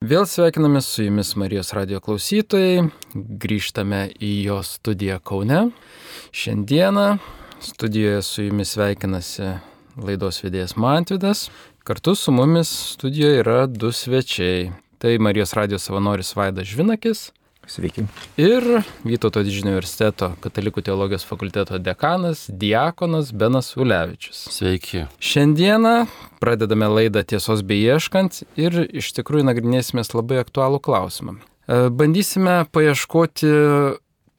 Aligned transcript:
Vėl 0.00 0.22
sveikiname 0.24 0.80
su 0.80 1.02
jumis 1.04 1.34
Marijos 1.36 1.74
radio 1.76 1.98
klausytojai, 2.00 2.86
grįžtame 3.12 3.98
į 4.16 4.30
jo 4.46 4.54
studiją 4.64 5.18
Kaune. 5.20 5.58
Šiandieną 6.32 7.18
studijoje 7.60 8.22
su 8.24 8.46
jumis 8.46 8.72
sveikinasi 8.72 9.50
laidos 10.00 10.40
vedėjas 10.40 10.72
Mantvidas. 10.80 11.50
Kartu 11.84 12.14
su 12.16 12.32
mumis 12.32 12.72
studijoje 12.94 13.42
yra 13.42 13.58
du 13.68 13.92
svečiai. 13.92 14.70
Tai 14.96 15.12
Marijos 15.20 15.52
radio 15.52 15.76
savanoris 15.76 16.32
Vaidas 16.32 16.72
Žvinakis 16.72 17.26
Sveiki. 17.70 18.02
ir 18.36 18.64
Vytauto 19.06 19.44
didžiojo 19.46 19.68
universiteto 19.68 20.32
katalikų 20.42 20.82
teologijos 20.88 21.22
fakulteto 21.22 21.78
dekanas, 21.78 22.48
diakonas 22.50 23.30
Benas 23.30 23.76
Ulevičius. 23.78 24.40
Sveiki. 24.50 25.04
Šiandieną 25.22 26.08
pradedame 26.42 26.88
laidą 26.90 27.22
tiesos 27.22 27.62
beieškant 27.62 28.42
ir 28.58 28.80
iš 28.90 29.12
tikrųjų 29.20 29.46
nagrinėsime 29.52 30.02
labai 30.02 30.40
aktualų 30.42 30.80
klausimą. 30.82 31.36
E, 31.70 31.86
Bandysime 31.94 32.64
paieškoti 32.74 33.52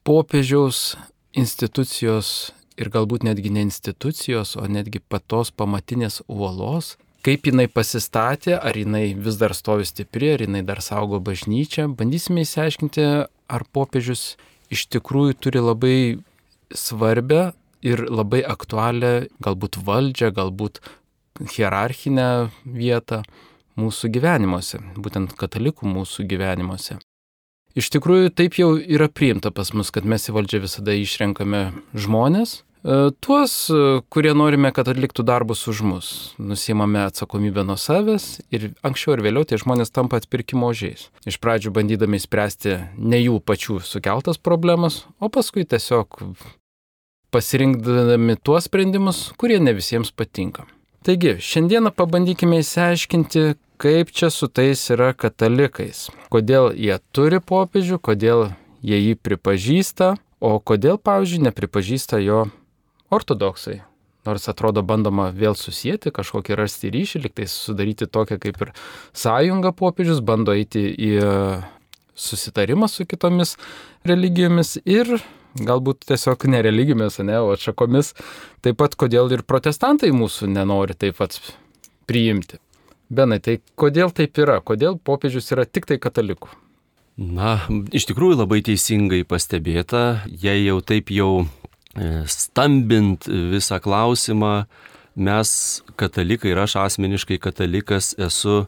popiežiaus 0.04 0.98
institucijos 1.32 2.52
ir 2.76 2.92
galbūt 2.92 3.24
netgi 3.24 3.48
ne 3.54 3.64
institucijos, 3.64 4.58
o 4.60 4.68
netgi 4.68 5.00
patos 5.00 5.54
pamatinės 5.56 6.20
uolos, 6.28 6.98
kaip 7.26 7.46
jinai 7.46 7.68
pasistatė, 7.70 8.56
ar 8.58 8.76
jinai 8.76 9.12
vis 9.14 9.38
dar 9.40 9.54
stovi 9.54 9.86
stipri, 9.86 10.32
ar 10.34 10.42
jinai 10.44 10.64
dar 10.66 10.82
saugo 10.82 11.20
bažnyčią. 11.22 11.88
Bandysime 11.98 12.42
įsiaiškinti, 12.46 13.06
ar 13.28 13.66
popiežius 13.74 14.34
iš 14.72 14.86
tikrųjų 14.92 15.38
turi 15.38 15.62
labai 15.62 15.98
svarbę 16.72 17.52
ir 17.84 18.04
labai 18.08 18.42
aktualią 18.46 19.14
galbūt 19.42 19.78
valdžią, 19.86 20.32
galbūt 20.34 20.82
hierarchinę 21.54 22.28
vietą 22.64 23.22
mūsų 23.78 24.10
gyvenimuose, 24.12 24.82
būtent 24.98 25.32
katalikų 25.38 25.88
mūsų 25.88 26.26
gyvenimuose. 26.28 26.98
Iš 27.72 27.88
tikrųjų, 27.94 28.34
taip 28.36 28.58
jau 28.60 28.74
yra 28.76 29.08
priimta 29.08 29.50
pas 29.54 29.72
mus, 29.72 29.88
kad 29.94 30.04
mes 30.04 30.28
į 30.28 30.34
valdžią 30.36 30.60
visada 30.66 30.92
išrenkame 30.92 31.62
žmonės, 31.96 32.60
tuos, 33.20 33.70
e, 33.70 34.00
kurie 34.10 34.32
norime, 34.34 34.72
kad 34.74 34.88
atliktų 34.90 35.22
darbus 35.22 35.66
už 35.70 35.82
mus. 35.86 36.08
Nusimame 36.38 37.04
atsakomybę 37.06 37.62
nuo 37.66 37.76
savęs 37.78 38.40
ir 38.50 38.72
anksčiau 38.82 39.14
ir 39.14 39.22
vėliau 39.22 39.46
tie 39.46 39.58
žmonės 39.60 39.94
tampa 39.94 40.18
atpirkimo 40.18 40.72
žiais. 40.74 41.06
Iš 41.22 41.38
pradžių 41.38 41.70
bandydami 41.76 42.18
spręsti 42.18 42.78
ne 42.98 43.22
jų 43.22 43.38
pačių 43.46 43.78
sukeltas 43.86 44.40
problemas, 44.42 45.04
o 45.22 45.30
paskui 45.30 45.62
tiesiog 45.62 46.18
pasirinkdami 47.32 48.36
tuos 48.42 48.66
sprendimus, 48.66 49.30
kurie 49.38 49.60
ne 49.62 49.72
visiems 49.72 50.10
patinka. 50.10 50.66
Taigi, 51.02 51.38
šiandieną 51.42 51.90
pabandykime 51.94 52.60
įsiaiškinti, 52.62 53.54
kaip 53.82 54.10
čia 54.14 54.28
su 54.30 54.46
tais 54.46 54.82
yra 54.94 55.10
katalikais. 55.14 56.08
Kodėl 56.30 56.70
jie 56.74 56.98
turi 57.10 57.40
popiežių, 57.42 57.98
kodėl 57.98 58.50
jie 58.82 58.98
jį 58.98 59.16
pripažįsta, 59.18 60.12
o 60.42 60.58
kodėl, 60.58 60.98
pavyzdžiui, 61.02 61.46
nepripažįsta 61.48 62.20
jo 62.22 62.44
ortodoksai. 63.12 63.80
Nors 64.26 64.46
atrodo 64.46 64.84
bandoma 64.86 65.32
vėl 65.34 65.56
susijęti, 65.58 66.12
kažkokį 66.14 66.56
rasti 66.60 66.92
ryšį, 66.94 67.24
liktai 67.24 67.48
sudaryti 67.50 68.06
tokią 68.06 68.38
kaip 68.42 68.60
ir 68.62 68.70
sąjungą 69.18 69.72
popiežius, 69.74 70.22
bando 70.22 70.54
eiti 70.54 70.84
į 70.94 71.12
susitarimą 72.14 72.86
su 72.88 73.06
kitomis 73.08 73.56
religijomis 74.06 74.76
ir 74.84 75.10
galbūt 75.58 76.06
tiesiog 76.08 76.46
ne 76.52 76.62
religijomis, 76.64 77.18
ne, 77.26 77.38
o 77.42 77.52
atšakomis. 77.56 78.14
Taip 78.64 78.78
pat 78.80 78.96
kodėl 78.98 79.32
ir 79.34 79.42
protestantai 79.42 80.12
mūsų 80.14 80.52
nenori 80.52 80.96
taip 80.96 81.18
pat 81.18 81.38
priimti. 82.08 82.60
Benai, 83.12 83.42
tai 83.44 83.58
kodėl 83.76 84.12
taip 84.16 84.38
yra? 84.40 84.60
Kodėl 84.64 84.96
popiežius 84.96 85.50
yra 85.52 85.66
tik 85.68 85.88
tai 85.90 85.98
katalikų? 86.00 86.48
Na, 87.20 87.58
iš 87.92 88.06
tikrųjų 88.08 88.38
labai 88.40 88.62
teisingai 88.64 89.20
pastebėta, 89.28 90.22
jei 90.26 90.64
jau 90.64 90.78
taip 90.80 91.12
jau 91.12 91.42
e, 91.42 91.61
stambint 92.26 93.26
visą 93.28 93.78
klausimą, 93.82 94.64
mes 95.16 95.82
katalikai 96.00 96.52
ir 96.54 96.62
aš 96.62 96.78
asmeniškai 96.86 97.38
katalikas 97.42 98.14
esu 98.16 98.64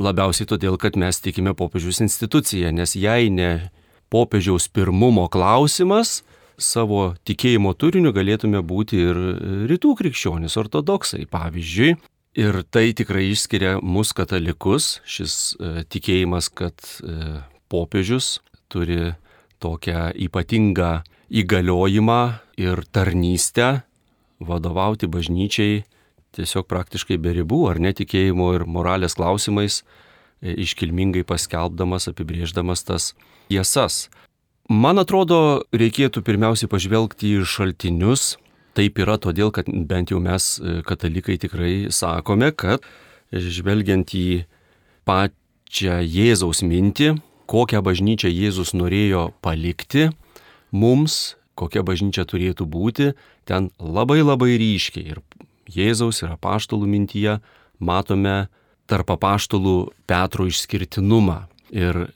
labiausiai 0.00 0.48
todėl, 0.48 0.78
kad 0.80 0.96
mes 0.96 1.20
tikime 1.20 1.54
popiežiaus 1.56 2.00
instituciją, 2.04 2.70
nes 2.72 2.94
jei 2.96 3.30
ne 3.30 3.70
popiežiaus 4.10 4.68
pirmumo 4.72 5.26
klausimas, 5.32 6.20
savo 6.60 7.14
tikėjimo 7.26 7.72
turiniu 7.78 8.12
galėtume 8.14 8.62
būti 8.62 9.00
ir 9.00 9.20
rytų 9.70 9.94
krikščionys, 9.98 10.56
ortodoksai, 10.60 11.24
pavyzdžiui. 11.30 11.94
Ir 12.38 12.60
tai 12.70 12.92
tikrai 12.94 13.24
išskiria 13.32 13.80
mus 13.82 14.12
katalikus, 14.14 15.00
šis 15.02 15.56
e, 15.58 15.82
tikėjimas, 15.90 16.46
kad 16.54 16.78
e, 17.02 17.40
popiežius 17.72 18.36
turi 18.70 19.16
tokią 19.58 20.12
ypatingą 20.28 21.00
įgaliojimą 21.30 22.20
ir 22.60 22.82
tarnystę 22.92 23.82
vadovauti 24.40 25.06
bažnyčiai 25.06 25.84
tiesiog 26.36 26.68
praktiškai 26.70 27.18
be 27.18 27.34
ribų, 27.40 27.64
ar 27.72 27.80
netikėjimo 27.82 28.52
ir 28.56 28.66
moralės 28.66 29.16
klausimais, 29.18 29.82
e, 30.42 30.54
iškilmingai 30.64 31.24
paskelbdamas, 31.26 32.08
apibrėždamas 32.10 32.84
tas 32.86 33.12
tiesas. 33.50 34.08
Man 34.70 35.02
atrodo, 35.02 35.66
reikėtų 35.74 36.22
pirmiausiai 36.22 36.70
pažvelgti 36.70 37.34
į 37.34 37.46
šaltinius. 37.48 38.36
Taip 38.78 39.00
yra 39.02 39.16
todėl, 39.18 39.50
kad 39.50 39.66
bent 39.66 40.12
jau 40.14 40.20
mes 40.22 40.52
e, 40.58 40.78
katalikai 40.86 41.40
tikrai 41.42 41.90
sakome, 41.90 42.52
kad 42.54 42.86
žvelgiant 43.34 44.14
į 44.14 44.44
pačią 45.06 45.98
Jėzaus 46.06 46.62
mintį, 46.62 47.16
kokią 47.50 47.82
bažnyčią 47.82 48.30
Jėzus 48.30 48.70
norėjo 48.78 49.32
palikti 49.42 50.12
mums, 50.72 51.36
kokia 51.58 51.84
bažnyčia 51.86 52.24
turėtų 52.28 52.66
būti, 52.70 53.12
ten 53.44 53.70
labai 53.78 54.22
labai 54.22 54.56
ryškiai 54.60 55.14
ir 55.14 55.22
Jėzaus 55.70 56.24
ir 56.24 56.32
apaštalų 56.34 56.88
mintyje 56.90 57.36
matome 57.78 58.48
tarp 58.90 59.12
apaštalų 59.14 59.92
Petro 60.10 60.48
išskirtinumą. 60.50 61.44
Ir 61.70 62.08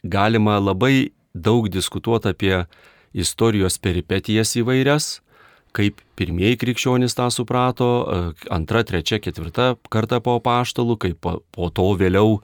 galima 0.00 0.56
labai 0.60 1.12
daug 1.34 1.68
diskutuoti 1.68 2.32
apie 2.32 2.54
istorijos 3.14 3.76
peripetijas 3.78 4.54
įvairias, 4.58 5.18
kaip 5.74 6.00
pirmieji 6.18 6.58
krikščionys 6.62 7.16
tą 7.18 7.28
suprato, 7.34 7.88
antra, 8.52 8.84
trečia, 8.86 9.18
ketvirta 9.22 9.74
karta 9.92 10.20
po 10.22 10.38
apaštalų, 10.38 10.98
kaip 11.02 11.18
po, 11.20 11.40
po 11.54 11.70
to 11.74 11.90
vėliau, 11.98 12.38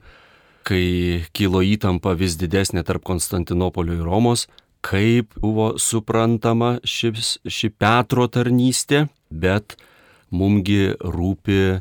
kai 0.67 1.23
kilo 1.33 1.63
įtampa 1.65 2.13
vis 2.19 2.35
didesnė 2.37 2.83
tarp 2.85 3.05
Konstantinopolio 3.07 3.97
ir 3.97 4.05
Romos, 4.05 4.45
kaip 4.85 5.35
buvo 5.41 5.75
suprantama 5.81 6.75
šis, 6.83 7.37
ši 7.45 7.71
Petro 7.77 8.27
tarnystė, 8.31 9.05
bet 9.29 9.77
mumgi 10.33 10.95
rūpi 10.99 11.59
e, 11.61 11.79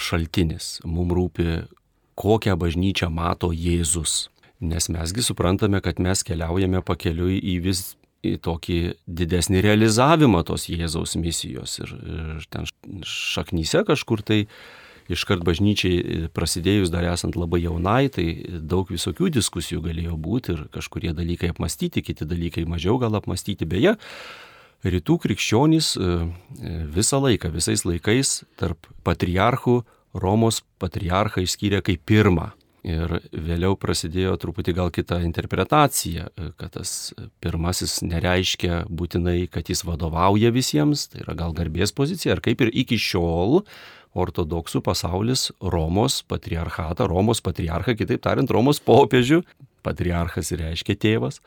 šaltinis, 0.00 0.78
mums 0.84 1.16
rūpi, 1.18 1.50
kokią 2.16 2.56
bažnyčią 2.56 3.10
mato 3.12 3.52
Jėzus. 3.52 4.30
Nes 4.64 4.88
mesgi 4.88 5.20
suprantame, 5.20 5.82
kad 5.84 6.00
mes 6.00 6.22
keliaujame 6.24 6.80
pakeliui 6.80 7.36
į 7.36 7.58
vis 7.66 7.90
į 8.24 8.36
tokį 8.42 8.78
didesnį 9.06 9.60
realizavimą 9.64 10.42
tos 10.48 10.66
Jėzaus 10.70 11.16
misijos. 11.20 11.78
Ir, 11.82 11.92
ir 12.00 12.46
ten 12.50 12.66
šaknyse 13.06 13.84
kažkur 13.86 14.24
tai 14.26 14.46
iškart 15.12 15.44
bažnyčiai 15.46 16.26
prasidėjus 16.34 16.90
dar 16.94 17.06
esant 17.12 17.38
labai 17.38 17.62
jaunai, 17.64 18.08
tai 18.12 18.26
daug 18.60 18.90
visokių 18.90 19.30
diskusijų 19.38 19.84
galėjo 19.86 20.18
būti 20.18 20.54
ir 20.56 20.66
kažkurie 20.74 21.14
dalykai 21.16 21.52
apmastyti, 21.54 22.04
kiti 22.04 22.28
dalykai 22.28 22.66
mažiau 22.68 22.98
gal 23.02 23.14
apmastyti. 23.18 23.68
Beje, 23.68 23.96
rytų 24.86 25.18
krikščionys 25.22 25.94
visą 26.94 27.22
laiką, 27.22 27.50
visais 27.54 27.86
laikais 27.86 28.42
tarp 28.60 28.90
patriarchų 29.06 29.82
Romos 30.16 30.62
patriarchą 30.80 31.42
išskyrė 31.44 31.82
kaip 31.84 32.06
pirmą. 32.08 32.54
Ir 32.86 33.16
vėliau 33.34 33.74
prasidėjo 33.74 34.36
truputį 34.38 34.72
gal 34.78 34.92
kita 34.94 35.18
interpretacija, 35.26 36.28
kad 36.54 36.76
tas 36.76 37.10
pirmasis 37.42 37.98
nereiškia 38.06 38.84
būtinai, 38.86 39.48
kad 39.50 39.66
jis 39.66 39.82
vadovauja 39.82 40.52
visiems, 40.54 41.08
tai 41.10 41.24
yra 41.24 41.34
gal 41.34 41.56
garbės 41.56 41.90
pozicija, 41.90 42.36
ar 42.36 42.42
kaip 42.44 42.62
ir 42.62 42.70
iki 42.70 42.94
šiol 42.94 43.64
ortodoksų 44.16 44.82
pasaulis 44.86 45.50
Romos 45.60 46.22
patriarchatą, 46.28 47.08
Romos 47.10 47.42
patriarchą, 47.44 47.96
kitaip 47.98 48.24
tariant, 48.24 48.50
Romos 48.52 48.80
popiežių, 48.82 49.42
patriarchas 49.86 50.52
reiškia 50.56 50.96
tėvas, 50.98 51.40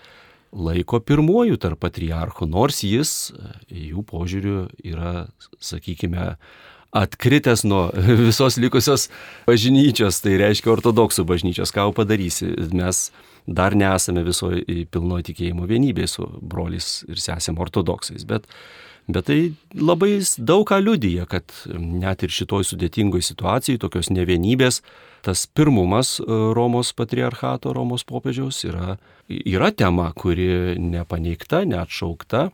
laiko 0.54 1.02
pirmuoju 1.04 1.60
tarp 1.62 1.82
patriarchų, 1.86 2.50
nors 2.50 2.84
jis 2.86 3.32
jų 3.70 4.04
požiūriu 4.10 4.66
yra, 4.86 5.30
sakykime, 5.62 6.36
atkritęs 6.96 7.64
nuo 7.70 7.90
visos 8.28 8.58
likusios 8.58 9.10
bažnyčios, 9.48 10.22
tai 10.26 10.38
reiškia 10.42 10.74
ortodoksų 10.74 11.26
bažnyčios, 11.30 11.74
ką 11.76 11.90
padarysi. 11.98 12.50
Mes 12.74 13.10
dar 13.46 13.78
nesame 13.78 14.24
visoje 14.26 14.86
pilnoje 14.92 15.30
tikėjimo 15.30 15.70
vienybėje 15.70 16.14
su 16.16 16.30
broliais 16.42 17.04
ir 17.10 17.22
sesėm 17.22 17.62
ortodoksais, 17.62 18.26
bet 18.30 18.50
Bet 19.10 19.26
tai 19.26 19.38
labai 19.74 20.20
daug 20.38 20.68
ką 20.70 20.78
liudyja, 20.84 21.26
kad 21.30 21.50
net 21.74 22.22
ir 22.22 22.30
šitoj 22.30 22.68
sudėtingoj 22.70 23.24
situacijai, 23.26 23.80
tokios 23.82 24.12
nevienybės, 24.14 24.84
tas 25.26 25.48
pirmumas 25.50 26.20
e, 26.20 26.28
Romos 26.54 26.92
patriarchato, 26.94 27.74
Romos 27.74 28.06
popiežiaus 28.06 28.62
yra, 28.70 29.00
yra 29.26 29.72
tema, 29.74 30.12
kuri 30.14 30.78
nepaneigta, 30.78 31.64
neatšaukta 31.72 32.52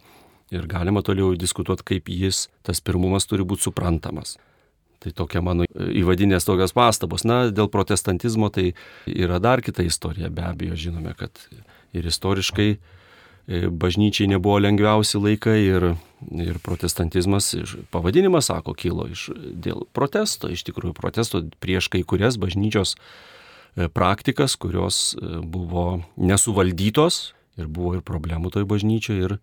ir 0.56 0.72
galima 0.72 1.04
toliau 1.04 1.36
diskutuoti, 1.36 1.90
kaip 1.92 2.08
jis, 2.14 2.46
tas 2.64 2.80
pirmumas 2.80 3.28
turi 3.28 3.44
būti 3.44 3.68
suprantamas. 3.68 4.38
Tai 5.04 5.12
tokia 5.12 5.44
mano 5.44 5.68
įvadinės 5.68 6.48
tokios 6.48 6.72
pastabos. 6.74 7.28
Na, 7.28 7.50
dėl 7.52 7.68
protestantizmo 7.70 8.48
tai 8.48 8.70
yra 9.12 9.42
dar 9.44 9.60
kita 9.62 9.84
istorija. 9.84 10.32
Be 10.32 10.48
abejo, 10.48 10.80
žinome, 10.88 11.12
kad 11.20 11.36
ir 11.92 12.08
istoriškai 12.08 12.70
e, 12.72 12.80
bažnyčiai 13.48 14.28
nebuvo 14.32 14.58
lengviausi 14.60 15.20
laikai 15.22 15.60
ir, 15.62 15.86
ir 16.34 16.58
protestantizmas, 16.66 17.52
pavadinimas, 17.94 18.50
sako, 18.50 18.74
kilo 18.74 19.06
iš, 19.12 19.30
dėl 19.38 19.86
protesto, 19.94 20.50
iš 20.50 20.66
tikrųjų 20.66 20.96
protesto 20.98 21.44
prieš 21.62 21.92
kai 21.94 22.02
kurias 22.02 22.40
bažnyčios 22.42 22.96
e, 22.96 23.88
praktikas, 23.94 24.58
kurios 24.58 25.14
e, 25.14 25.38
buvo 25.46 26.02
nesuvaldytos 26.18 27.36
ir 27.62 27.70
buvo 27.70 27.96
ir 28.00 28.04
problemų 28.06 28.52
toj 28.56 28.66
bažnyčioje 28.68 29.30
ir 29.30 29.38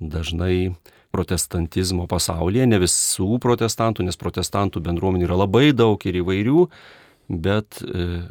dažnai 0.00 0.72
protestantizmo 1.12 2.08
pasaulyje, 2.08 2.64
ne 2.66 2.80
visų 2.80 3.36
protestantų, 3.42 4.08
nes 4.08 4.16
protestantų 4.16 4.80
bendruomenių 4.82 5.28
yra 5.28 5.36
labai 5.44 5.68
daug 5.76 6.00
ir 6.08 6.22
įvairių, 6.22 6.66
bet 7.28 7.84
e, 7.84 8.22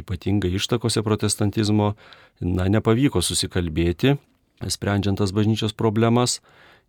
ypatingai 0.00 0.56
ištakose 0.56 1.04
protestantizmo, 1.04 1.92
na, 2.40 2.64
nepavyko 2.72 3.20
susikalbėti, 3.22 4.16
sprendžiant 4.62 5.18
tas 5.18 5.32
bažnyčios 5.34 5.74
problemas 5.76 6.40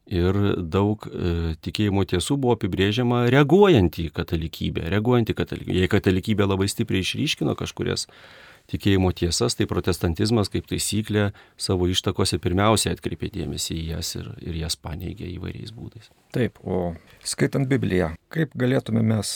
ir 0.06 0.38
daug 0.62 1.06
e, 1.10 1.56
tikėjimo 1.66 2.06
tiesų 2.06 2.38
buvo 2.38 2.56
apibrėžiama 2.56 3.26
reaguojant 3.34 3.98
į 4.02 4.12
katalikybę, 4.14 4.86
reaguojant 4.94 5.32
į 5.34 5.38
katalikybę. 5.38 5.78
Jei 5.80 5.90
katalikybė 5.90 6.46
labai 6.46 6.68
stipriai 6.70 7.02
išryškino 7.06 7.56
kažkurias 7.58 8.06
tikėjimo 8.72 9.12
tiesas, 9.18 9.58
tai 9.58 9.68
protestantizmas 9.70 10.50
kaip 10.54 10.68
taisyklė 10.70 11.30
savo 11.58 11.90
ištakose 11.90 12.40
pirmiausiai 12.42 12.96
atkreipė 12.96 13.30
dėmesį 13.34 13.78
į 13.78 13.88
jas 13.94 14.14
ir, 14.18 14.30
ir 14.46 14.58
jas 14.62 14.78
paneigė 14.78 15.28
įvairiais 15.36 15.74
būdais. 15.76 16.10
Taip, 16.34 16.62
o 16.66 16.96
skaitant 17.26 17.70
Bibliją, 17.70 18.14
kaip 18.34 18.54
galėtume 18.58 19.06
mes 19.06 19.36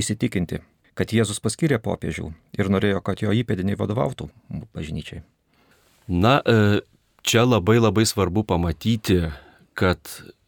įsitikinti, 0.00 0.62
kad 0.96 1.12
Jėzus 1.16 1.42
paskyrė 1.44 1.80
popiežių 1.82 2.30
ir 2.58 2.72
norėjo, 2.72 3.02
kad 3.04 3.20
jo 3.24 3.34
įpėdiniai 3.36 3.78
vadovautų 3.80 4.30
bažnyčiai? 4.76 5.24
Na, 6.10 6.40
e, 6.40 6.80
čia 7.22 7.44
labai 7.44 7.78
labai 7.78 8.06
svarbu 8.06 8.44
pamatyti, 8.44 9.30
kad 9.74 10.00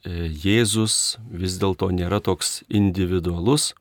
e, 0.05 0.29
Jėzus 0.29 1.17
vis 1.31 1.57
dėlto 1.61 1.91
nėra 1.95 2.21
toks 2.25 2.63
individualus, 2.69 3.73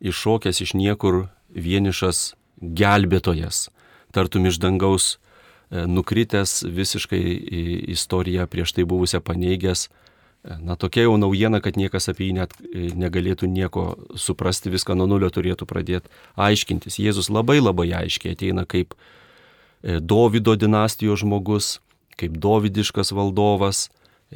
iššokęs 0.00 0.62
iš 0.64 0.74
niekur 0.76 1.26
vienišas 1.52 2.34
gelbėtojas, 2.60 3.68
tartum 4.12 4.48
iš 4.48 4.60
dangaus 4.62 5.16
e, 5.16 5.84
nukritęs 5.88 6.62
visiškai 6.64 7.22
istoriją 7.96 8.48
prieš 8.50 8.76
tai 8.76 8.86
buvusią 8.88 9.20
paneigęs. 9.24 9.88
E, 9.88 10.56
na 10.60 10.76
tokia 10.76 11.06
jau 11.06 11.16
naujiena, 11.20 11.60
kad 11.64 11.80
niekas 11.80 12.08
apie 12.12 12.30
jį 12.30 12.38
net 12.40 12.56
negalėtų 12.96 13.48
nieko 13.50 13.88
suprasti, 14.16 14.72
viską 14.72 14.96
nuo 14.96 15.08
nulio 15.10 15.32
turėtų 15.32 15.68
pradėti 15.68 16.12
aiškintis. 16.36 17.00
Jėzus 17.02 17.32
labai 17.32 17.58
labai 17.60 17.90
aiškiai 18.04 18.36
ateina 18.36 18.68
kaip 18.68 18.96
Dovido 19.86 20.56
dinastijos 20.58 21.20
žmogus, 21.20 21.76
kaip 22.16 22.38
Dovidiškas 22.40 23.12
valdovas, 23.12 23.88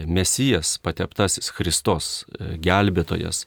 Mesijas, 0.06 0.76
pateptasis 0.78 1.50
Kristos, 1.50 2.24
gelbėtojas, 2.38 3.46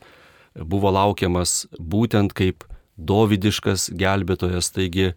buvo 0.60 0.92
laukiamas 0.92 1.64
būtent 1.80 2.36
kaip 2.36 2.66
Dovidiškas 2.98 3.90
gelbėtojas, 3.98 4.70
taigi 4.76 5.14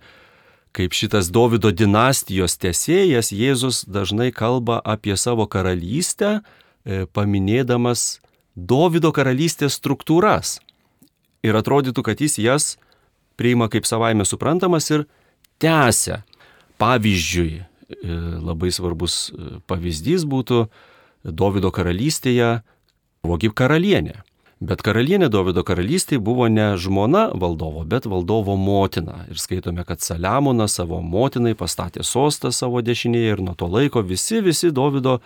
kaip 0.76 0.92
šitas 0.96 1.28
Davido 1.32 1.72
dinastijos 1.72 2.56
tesėjas, 2.60 3.32
Jėzus 3.32 3.84
dažnai 3.88 4.30
kalba 4.32 4.78
apie 4.84 5.16
savo 5.16 5.46
karalystę, 5.48 6.40
e, 6.40 7.04
paminėdamas 7.12 8.20
Davido 8.56 9.12
karalystės 9.12 9.76
struktūras. 9.76 10.58
Ir 11.44 11.56
atrodytų, 11.56 12.02
kad 12.04 12.20
jis 12.20 12.38
jas 12.40 12.76
priima 13.36 13.68
kaip 13.72 13.88
savaime 13.88 14.24
suprantamas 14.24 14.90
ir 14.90 15.06
tęsia. 15.60 16.22
Pavyzdžiui, 16.80 17.60
e, 17.60 17.66
labai 18.42 18.72
svarbus 18.74 19.28
e, 19.30 19.58
pavyzdys 19.66 20.26
būtų 20.26 20.66
Davido 21.26 21.72
karalystėje 21.74 22.60
kaip 23.26 23.54
karalienė. 23.58 24.20
Bet 24.62 24.80
karalienė 24.86 25.28
Davido 25.28 25.64
karalystėje 25.66 26.22
buvo 26.22 26.46
ne 26.48 26.76
žmona 26.80 27.26
valdovo, 27.34 27.82
bet 27.84 28.06
valdovo 28.06 28.54
motina. 28.56 29.24
Ir 29.30 29.40
skaitome, 29.42 29.84
kad 29.84 30.00
Saliamonas 30.00 30.78
savo 30.78 31.02
motinai 31.02 31.56
pastatė 31.58 32.06
sostą 32.06 32.52
savo 32.54 32.80
dešinėje 32.80 33.34
ir 33.34 33.42
nuo 33.42 33.56
to 33.58 33.68
laiko 33.68 34.02
visi, 34.06 34.40
visi 34.40 34.70
Davido 34.70 35.18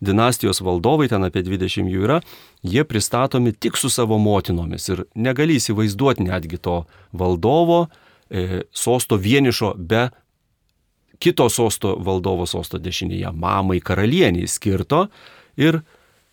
dinastijos 0.00 0.62
valdovai, 0.62 1.08
ten 1.10 1.26
apie 1.26 1.42
20 1.42 1.90
jų 1.90 2.06
yra, 2.06 2.20
jie 2.62 2.84
pristatomi 2.86 3.52
tik 3.52 3.76
su 3.76 3.90
savo 3.90 4.18
motinomis. 4.22 4.86
Ir 4.94 5.04
negali 5.18 5.58
įsivaizduoti 5.58 6.28
netgi 6.28 6.62
to 6.62 6.84
valdovo 7.12 7.88
e, 8.30 8.62
sosto 8.70 9.18
vienišo 9.18 9.74
be 9.76 10.08
kito 11.18 11.48
sosto 11.50 11.96
valdovo 12.04 12.46
sosto 12.46 12.78
dešinėje, 12.78 13.32
mamai 13.34 13.80
karalieniai 13.80 14.48
skirto. 14.48 15.06
Ir 15.58 15.82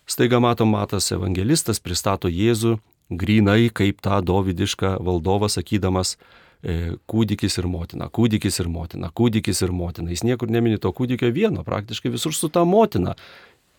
Staiga 0.06 0.38
matom, 0.38 0.70
Matas 0.70 1.10
evangelistas 1.10 1.80
pristato 1.82 2.30
Jėzų 2.30 2.76
grinai 3.10 3.72
kaip 3.74 3.98
tą 4.02 4.20
dovidišką 4.22 4.96
valdovą, 5.02 5.48
sakydamas 5.50 6.14
e, 6.14 6.94
kūdikis 7.10 7.58
ir 7.58 7.66
motina, 7.70 8.06
kūdikis 8.06 8.60
ir 8.62 8.70
motina, 8.70 9.10
kūdikis 9.10 9.64
ir 9.66 9.74
motina. 9.74 10.12
Jis 10.14 10.22
niekur 10.26 10.50
nemini 10.50 10.78
to 10.78 10.92
kūdikio 10.94 11.32
vieno, 11.34 11.66
praktiškai 11.66 12.14
visur 12.14 12.34
su 12.34 12.50
ta 12.54 12.62
motina. 12.64 13.16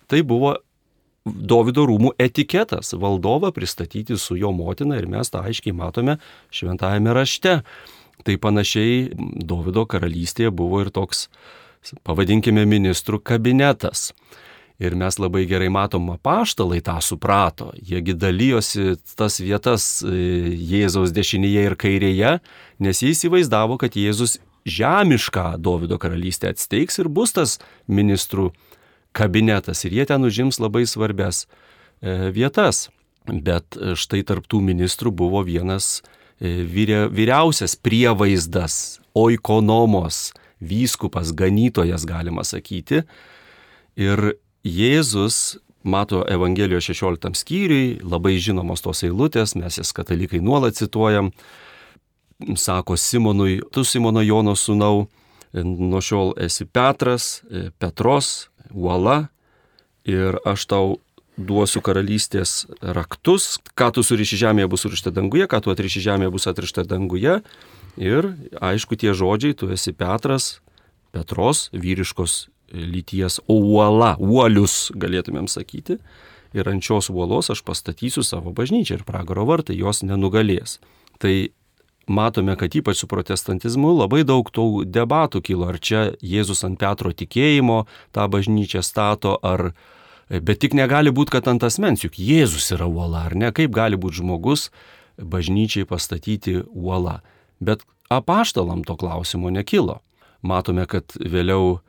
Tai 0.08 0.24
buvo 0.28 0.58
Davido 1.28 1.84
rūmų 1.88 2.14
etiketas- 2.24 2.94
valdovą 3.04 3.52
pristatyti 3.52 4.18
su 4.18 4.38
jo 4.40 4.52
motina 4.52 4.98
ir 4.98 5.08
mes 5.08 5.30
tą 5.30 5.44
aiškiai 5.44 5.74
matome 5.76 6.18
šventajame 6.52 7.14
rašte. 7.14 7.64
Tai 8.26 8.36
panašiai 8.42 9.12
Davido 9.18 9.86
karalystėje 9.90 10.52
buvo 10.56 10.82
ir 10.82 10.92
toks, 10.94 11.28
pavadinkime, 12.08 12.66
ministrų 12.66 13.22
kabinetas. 13.24 14.12
Ir 14.78 14.94
mes 14.94 15.16
labai 15.18 15.48
gerai 15.50 15.72
matom, 15.74 16.12
apaštalai 16.14 16.84
tą 16.86 17.00
suprato. 17.02 17.72
Jiegi 17.82 18.14
dalyjosi 18.14 18.98
tas 19.18 19.40
vietas 19.42 19.88
e, 20.06 20.12
Jėzaus 20.54 21.14
dešinėje 21.16 21.64
ir 21.66 21.76
kairėje, 21.82 22.34
nes 22.86 23.02
jie 23.02 23.10
įsivaizdavo, 23.16 23.80
kad 23.82 23.98
Jėzus 23.98 24.38
žemišką 24.70 25.56
Davido 25.58 25.98
karalystę 25.98 26.52
atsteigs 26.54 27.02
ir 27.02 27.10
bus 27.10 27.34
tas 27.34 27.58
ministrų 27.90 28.52
kabinetas. 29.18 29.82
Ir 29.88 29.98
jie 29.98 30.06
ten 30.12 30.30
užims 30.30 30.62
labai 30.62 30.86
svarbias 30.86 31.48
e, 31.48 32.30
vietas. 32.36 32.92
Bet 33.28 33.76
štai 33.76 34.22
tarptų 34.24 34.62
ministrų 34.64 35.12
buvo 35.12 35.42
vienas 35.44 36.04
vyria, 36.42 37.08
vyriausias 37.10 37.76
prievaizdas, 37.76 39.00
oikonomos, 39.18 40.32
vyskupas, 40.60 41.34
ganytojas, 41.38 42.06
galima 42.06 42.44
sakyti. 42.46 43.04
Ir 43.98 44.34
Jėzus 44.68 45.58
mato 45.88 46.24
Evangelijos 46.28 46.84
16 46.90 47.38
skyriui, 47.40 48.00
labai 48.04 48.36
žinomos 48.42 48.84
tos 48.84 49.04
eilutės, 49.08 49.56
mes 49.56 49.80
jas 49.80 49.94
katalikai 49.96 50.42
nuolat 50.44 50.78
cituojam, 50.78 51.32
sako 52.60 52.98
Simonui, 53.00 53.62
tu 53.72 53.86
Simono 53.88 54.22
Jono 54.22 54.54
sūnau, 54.58 55.08
nuo 55.64 56.02
šiol 56.04 56.36
esi 56.44 56.68
Petras, 56.68 57.42
Petros, 57.80 58.50
uola 58.74 59.30
ir 60.08 60.38
aš 60.46 60.68
tau 60.70 60.98
duosiu 61.38 61.82
karalystės 61.86 62.66
raktus, 62.82 63.58
ką 63.78 63.92
tu 63.94 64.04
suriši 64.04 64.42
žemėje 64.42 64.70
bus 64.72 64.86
surišta 64.86 65.14
danguje, 65.14 65.46
ką 65.50 65.62
tu 65.64 65.74
atriši 65.74 66.04
žemėje 66.10 66.34
bus 66.34 66.48
atrišta 66.50 66.84
danguje. 66.90 67.40
Ir 67.98 68.32
aišku, 68.62 68.98
tie 68.98 69.14
žodžiai, 69.18 69.58
tu 69.58 69.70
esi 69.74 69.94
Petras, 69.94 70.58
Petros, 71.14 71.70
vyriškos 71.74 72.48
lyties 72.74 73.40
uola, 73.48 74.16
uolius 74.20 74.90
galėtumėm 74.98 75.48
sakyti. 75.50 76.02
Ir 76.58 76.70
ant 76.70 76.84
šios 76.84 77.12
uolos 77.14 77.52
aš 77.54 77.62
pastatysiu 77.66 78.24
savo 78.26 78.54
bažnyčią 78.56 79.00
ir 79.00 79.06
pragaro 79.08 79.46
vartai 79.46 79.78
jos 79.78 80.02
nenugalės. 80.06 80.80
Tai 81.22 81.50
matome, 82.08 82.56
kad 82.56 82.74
ypač 82.76 83.02
su 83.04 83.10
protestantizmu 83.12 83.92
labai 83.98 84.24
daug 84.26 84.48
tų 84.50 84.88
debatų 84.88 85.44
kilo, 85.44 85.68
ar 85.70 85.78
čia 85.80 86.14
Jėzus 86.24 86.64
ant 86.66 86.80
Petro 86.80 87.12
tikėjimo 87.12 87.86
tą 88.16 88.26
bažnyčią 88.32 88.82
stato, 88.82 89.38
ar... 89.44 89.74
Bet 90.30 90.60
tik 90.60 90.76
negali 90.76 91.12
būti, 91.16 91.38
kad 91.38 91.48
ant 91.48 91.64
asmens, 91.64 92.04
juk 92.04 92.18
Jėzus 92.20 92.74
yra 92.76 92.88
uola, 92.90 93.26
ar 93.30 93.36
ne? 93.40 93.52
Kaip 93.56 93.72
gali 93.76 94.00
būti 94.00 94.20
žmogus 94.20 94.68
bažnyčiai 95.18 95.88
pastatyti 95.88 96.60
uolą? 96.68 97.22
Bet 97.64 97.86
apaštalam 98.12 98.84
to 98.84 98.98
klausimo 99.00 99.50
nekilo. 99.50 100.02
Matome, 100.44 100.86
kad 100.86 101.16
vėliau 101.16 101.80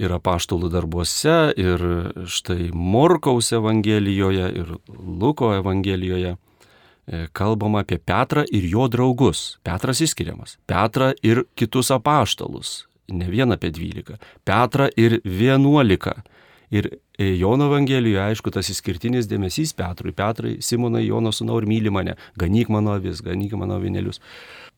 ir 0.00 0.14
apaštalų 0.16 0.70
darbuose, 0.72 1.52
ir 1.60 1.84
štai 2.24 2.70
Morkaus 2.72 3.52
Evangelijoje, 3.52 4.48
ir 4.62 4.72
Luko 4.88 5.52
Evangelijoje 5.58 6.32
e, 6.32 7.26
kalbama 7.36 7.84
apie 7.84 8.00
Petrą 8.00 8.46
ir 8.48 8.66
jo 8.72 8.88
draugus. 8.88 9.58
Petras 9.66 10.00
įskiriamas. 10.04 10.56
Petrą 10.66 11.12
ir 11.22 11.44
kitus 11.60 11.92
apaštalus. 11.92 12.86
Ne 13.12 13.28
vieną 13.28 13.58
apie 13.60 13.72
dvylika. 13.74 14.16
Petrą 14.48 14.88
ir 14.96 15.20
vienuolika. 15.28 16.22
Ir 16.72 16.88
e, 16.92 17.28
Jono 17.36 17.68
Evangelijoje, 17.68 18.22
aišku, 18.32 18.52
tas 18.54 18.70
išskirtinis 18.72 19.28
dėmesys 19.30 19.74
Petrui. 19.76 20.14
Petrai, 20.16 20.56
Simonai, 20.64 21.04
Jono 21.04 21.34
sūnau 21.34 21.60
ir 21.60 21.68
myli 21.68 21.92
mane. 21.92 22.16
Ganyk 22.40 22.72
mano 22.72 22.96
avis, 22.96 23.20
ganyk 23.24 23.54
mano 23.60 23.76
vinelius 23.82 24.22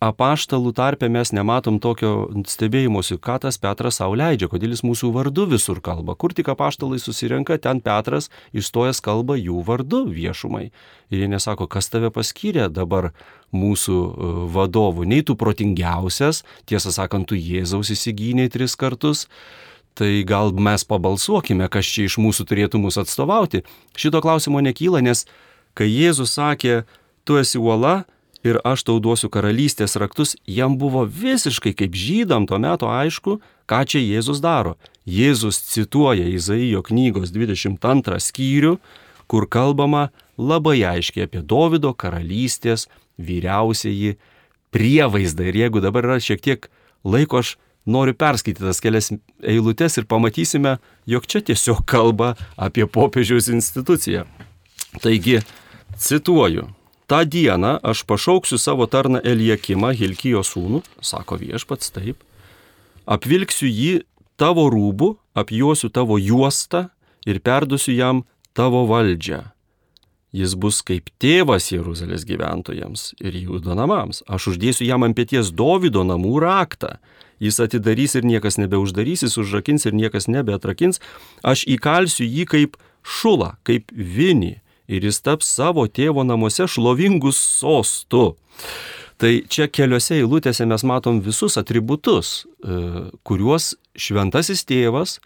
apaštalų 0.02 0.72
tarpe 0.76 1.08
mes 1.12 1.30
nematom 1.34 1.78
tokio 1.82 2.28
stebėjimuose, 2.48 3.16
ką 3.22 3.38
tas 3.44 3.58
Petras 3.60 4.00
savo 4.00 4.16
leidžia, 4.18 4.48
kodėl 4.50 4.74
jis 4.74 4.84
mūsų 4.86 5.10
vardu 5.14 5.46
visur 5.50 5.80
kalba. 5.84 6.16
Kur 6.18 6.34
tik 6.36 6.50
apaštalai 6.52 6.98
susirenka, 7.02 7.56
ten 7.62 7.80
Petras 7.84 8.30
išstojęs 8.56 9.00
kalba 9.04 9.38
jų 9.38 9.62
vardu 9.66 10.04
viešumai. 10.10 10.70
Ir 11.12 11.24
jie 11.24 11.30
nesako, 11.30 11.68
kas 11.70 11.90
tave 11.92 12.10
paskyrė 12.14 12.68
dabar 12.72 13.12
mūsų 13.54 13.98
e, 13.98 14.32
vadovų. 14.54 15.06
Nei 15.08 15.24
tu 15.26 15.38
protingiausias, 15.38 16.42
tiesą 16.68 16.94
sakant, 16.94 17.28
tu 17.30 17.38
Jėzaus 17.38 17.92
įsigynėjai 17.94 18.56
tris 18.58 18.76
kartus. 18.80 19.28
Tai 19.94 20.10
gal 20.26 20.50
mes 20.58 20.82
pabalsuokime, 20.82 21.68
kas 21.70 21.86
čia 21.86 22.08
iš 22.08 22.18
mūsų 22.18 22.48
turėtų 22.50 22.80
mūsų 22.82 23.04
atstovauti. 23.04 23.62
Šito 23.94 24.18
klausimo 24.24 24.58
nekyla, 24.64 24.98
nes 25.06 25.22
kai 25.78 25.86
Jėzus 25.86 26.34
sakė, 26.34 26.82
tu 27.22 27.38
esi 27.38 27.60
uola, 27.62 28.02
ir 28.44 28.58
aš 28.66 28.84
tau 28.88 28.98
duosiu 29.00 29.30
karalystės 29.32 29.96
raktus, 30.00 30.34
jam 30.46 30.76
buvo 30.78 31.04
visiškai 31.06 31.72
kaip 31.78 31.96
žydam 31.96 32.48
tuo 32.50 32.60
metu 32.60 32.90
aišku, 32.90 33.38
ką 33.70 33.80
čia 33.88 34.02
Jėzus 34.02 34.42
daro. 34.44 34.76
Jėzus 35.08 35.62
cituoja 35.72 36.26
Izaijo 36.28 36.84
knygos 36.84 37.32
22 37.32 38.20
skyrių, 38.20 38.76
kur 39.30 39.48
kalbama 39.48 40.10
labai 40.36 40.82
aiškiai 40.84 41.28
apie 41.28 41.40
Davido 41.40 41.94
karalystės 41.96 42.88
vyriausiai 43.16 44.16
prievaizdą. 44.74 45.48
Ir 45.48 45.62
jeigu 45.64 45.80
dabar 45.84 46.10
yra 46.10 46.20
šiek 46.20 46.42
tiek 46.44 46.68
laiko, 47.06 47.40
aš 47.40 47.56
noriu 47.86 48.14
perskaityti 48.16 48.64
tas 48.64 48.80
kelias 48.80 49.10
eilutes 49.42 49.98
ir 49.98 50.08
pamatysime, 50.08 50.78
jog 51.06 51.26
čia 51.26 51.42
tiesiog 51.44 51.84
kalba 51.88 52.34
apie 52.56 52.86
popiežiaus 52.86 53.50
instituciją. 53.52 54.24
Taigi, 55.02 55.40
cituoju, 55.98 56.68
tą 57.10 57.24
dieną 57.28 57.78
aš 57.82 58.04
pašauksiu 58.08 58.58
savo 58.58 58.86
tarną 58.86 59.20
Eliekimą, 59.24 59.92
Hilkijo 59.96 60.44
sūnų, 60.46 60.84
sako 61.02 61.40
viešpats 61.42 61.92
taip, 61.94 62.22
apvilksiu 63.06 63.68
jį 63.68 63.94
tavo 64.40 64.68
rūbų, 64.72 65.14
apjuosiu 65.34 65.90
tavo 65.90 66.18
juostą 66.18 66.88
ir 67.26 67.40
perdusiu 67.44 67.94
jam 67.96 68.22
tavo 68.54 68.84
valdžią. 68.88 69.42
Jis 70.34 70.56
bus 70.58 70.80
kaip 70.82 71.12
tėvas 71.22 71.68
Jeruzalės 71.70 72.24
gyventojams 72.26 73.12
ir 73.22 73.36
jų 73.38 73.60
namams. 73.70 74.24
Aš 74.26 74.54
uždėsiu 74.54 74.86
jam 74.88 75.06
ant 75.06 75.14
pėties 75.14 75.52
Dovido 75.54 76.02
namų 76.02 76.40
raktą. 76.42 76.96
Jis 77.44 77.60
atidarys 77.60 78.16
ir 78.16 78.24
niekas 78.24 78.56
nebeuždarys, 78.60 79.26
jis 79.26 79.36
užrakins 79.40 79.84
ir 79.84 79.96
niekas 79.96 80.30
nebeatrakins. 80.32 81.02
Aš 81.44 81.66
įkalsiu 81.68 82.24
jį 82.24 82.48
kaip 82.48 82.78
šulą, 83.04 83.54
kaip 83.68 83.92
vinį 83.92 84.54
ir 84.88 85.04
jis 85.04 85.20
taps 85.24 85.48
savo 85.52 85.84
tėvo 85.88 86.24
namuose 86.24 86.66
šlovingus 86.70 87.36
sostų. 87.60 88.32
Tai 89.20 89.30
čia 89.46 89.68
keliose 89.70 90.16
eilutėse 90.18 90.66
mes 90.66 90.82
matom 90.84 91.20
visus 91.22 91.58
atributus, 91.60 92.44
e, 92.44 93.10
kuriuos 93.22 93.74
šventasis 93.94 94.64
tėvas, 94.66 95.20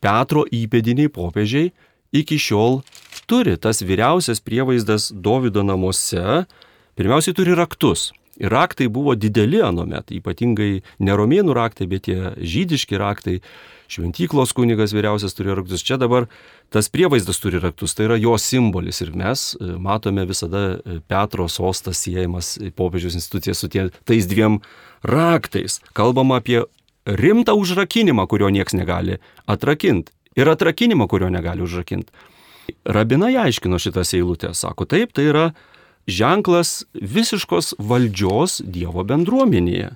Petro 0.00 0.44
įpėdiniai 0.54 1.10
popiežiai 1.10 1.72
iki 2.14 2.38
šiol 2.40 2.82
turi. 3.28 3.56
Tas 3.60 3.82
vyriausias 3.82 4.40
prievaizdas 4.40 5.10
Davido 5.12 5.64
namuose 5.66 6.44
pirmiausiai 6.98 7.36
turi 7.36 7.56
raktus. 7.58 8.12
Ir 8.38 8.52
raktai 8.54 8.86
buvo 8.92 9.16
dideli 9.18 9.58
anuomet, 9.64 10.12
ypatingai 10.14 10.70
ne 11.02 11.16
romėnų 11.18 11.56
raktai, 11.58 11.88
bet 11.90 12.06
tie 12.06 12.34
žydiški 12.38 13.00
raktai. 13.00 13.40
Šventyklos 13.88 14.52
kunigas 14.52 14.92
vyriausias 14.92 15.32
turi 15.32 15.54
raktus. 15.56 15.82
Čia 15.82 15.96
dabar 15.96 16.26
tas 16.68 16.90
prievaizdas 16.92 17.40
turi 17.40 17.58
raktus, 17.62 17.96
tai 17.96 18.04
yra 18.04 18.18
jo 18.20 18.34
simbolis. 18.36 19.00
Ir 19.00 19.14
mes 19.16 19.54
e, 19.56 19.70
matome 19.80 20.26
visada 20.28 20.64
e, 20.76 20.98
Petro 21.08 21.48
sostas 21.48 22.02
siejamas 22.04 22.58
popiežiaus 22.76 23.16
institucija 23.16 23.56
su 23.56 23.70
tie, 23.72 23.86
tais 24.04 24.28
dviem 24.28 24.60
raktais. 25.02 25.80
Kalbama 25.96 26.42
apie 26.42 26.66
rimtą 27.08 27.56
užrakinimą, 27.56 28.28
kurio 28.28 28.52
niekas 28.52 28.76
negali 28.76 29.16
atrakinti. 29.48 30.12
Ir 30.36 30.52
atrakinimą, 30.52 31.08
kurio 31.08 31.32
negali 31.32 31.64
užrakinti. 31.64 32.12
Rabinai 32.84 33.32
aiškino 33.40 33.80
šitas 33.80 34.12
eilutės, 34.14 34.60
sako, 34.60 34.84
taip, 34.84 35.16
tai 35.16 35.30
yra 35.32 35.46
ženklas 36.08 36.84
visiškos 36.94 37.74
valdžios 37.78 38.62
Dievo 38.64 39.04
bendruomenėje. 39.04 39.92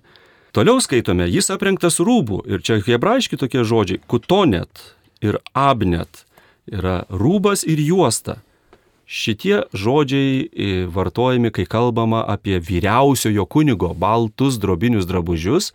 Toliau 0.53 0.83
skaitome, 0.85 1.25
jis 1.33 1.49
aprengtas 1.55 1.97
rūbų 1.97 2.43
ir 2.53 2.61
čia 2.61 2.77
hebrajiški 2.85 3.41
tokie 3.41 3.65
žodžiai- 3.65 4.03
kutonet 4.11 4.93
ir 5.25 5.41
abnet 5.57 6.27
yra 6.69 7.07
rūbas 7.09 7.65
ir 7.65 7.81
juosta. 7.81 8.43
Šitie 9.07 9.65
žodžiai 9.73 10.49
e, 10.49 10.87
vartojami, 10.87 11.51
kai 11.51 11.65
kalbama 11.67 12.23
apie 12.29 12.61
vyriausiojo 12.61 13.47
kunigo 13.47 13.95
baltus 13.95 14.59
drobinius 14.59 15.09
drabužius 15.09 15.73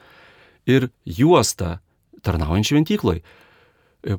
ir 0.65 0.89
juostą 1.06 1.79
tarnaujant 2.22 2.65
šventyklai. 2.65 3.22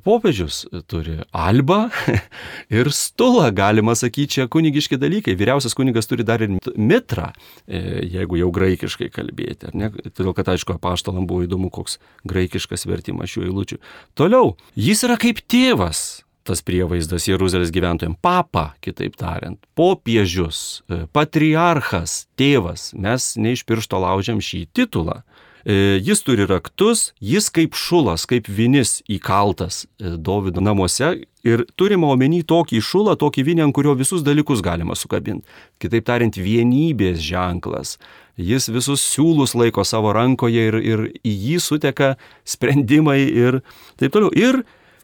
Popiežius 0.05 0.65
turi 0.91 1.21
albą 1.33 1.87
ir 2.79 2.91
stulą, 2.93 3.47
galima 3.55 3.95
sakyti, 3.97 4.39
čia 4.39 4.47
kunigiški 4.51 4.99
dalykai. 5.01 5.37
Vyriausias 5.39 5.77
kunigas 5.79 6.11
turi 6.11 6.27
dar 6.27 6.43
ir 6.45 6.57
mitrą, 6.75 7.31
e, 7.65 8.03
jeigu 8.11 8.41
jau 8.41 8.51
graikiškai 8.55 9.09
kalbėti. 9.15 9.71
Todėl, 10.11 10.35
kad 10.37 10.51
aišku, 10.53 10.77
apaštalam 10.77 11.29
buvo 11.31 11.47
įdomu, 11.47 11.71
koks 11.73 12.01
graikiškas 12.29 12.89
vertimas 12.91 13.31
šių 13.33 13.47
eilučių. 13.49 13.79
Toliau, 14.19 14.57
jis 14.75 15.07
yra 15.07 15.19
kaip 15.21 15.45
tėvas 15.47 16.25
tas 16.49 16.63
prievaizdas 16.65 17.29
Jeruzalės 17.29 17.73
gyventojams. 17.75 18.19
Papa, 18.25 18.73
kitaip 18.85 19.19
tariant, 19.21 19.61
popiežius, 19.79 20.83
e, 20.89 21.05
patriarchas, 21.13 22.23
tėvas. 22.41 22.91
Mes 22.97 23.35
ne 23.37 23.53
iš 23.57 23.67
piršto 23.69 24.01
laužiam 24.01 24.41
šį 24.41 24.67
titulą. 24.73 25.23
E, 25.69 25.99
jis 26.01 26.23
turi 26.25 26.47
raktus, 26.49 27.11
jis 27.21 27.51
kaip 27.53 27.75
šulas, 27.77 28.23
kaip 28.25 28.47
vinis 28.49 29.03
įkaltas 29.05 29.83
e, 29.85 30.15
Davido 30.17 30.63
namuose 30.65 31.11
ir 31.45 31.65
turime 31.77 32.09
omeny 32.09 32.39
tokį 32.49 32.81
šulą, 32.81 33.19
tokį 33.21 33.45
vinį, 33.51 33.67
ant 33.67 33.77
kurio 33.77 33.93
visus 33.99 34.23
dalykus 34.25 34.63
galima 34.65 34.97
sukabinti. 34.97 35.45
Kitaip 35.77 36.07
tariant, 36.09 36.39
vienybės 36.41 37.21
ženklas. 37.21 37.99
Jis 38.41 38.71
visus 38.73 39.05
siūlus 39.05 39.53
laiko 39.59 39.85
savo 39.85 40.15
rankoje 40.17 40.63
ir, 40.71 40.79
ir 40.81 41.03
į 41.21 41.35
jį 41.35 41.59
suteka 41.61 42.15
sprendimai 42.49 43.21
ir 43.27 43.61
taip 44.01 44.15
toliau. 44.15 44.33
Ir 44.33 44.63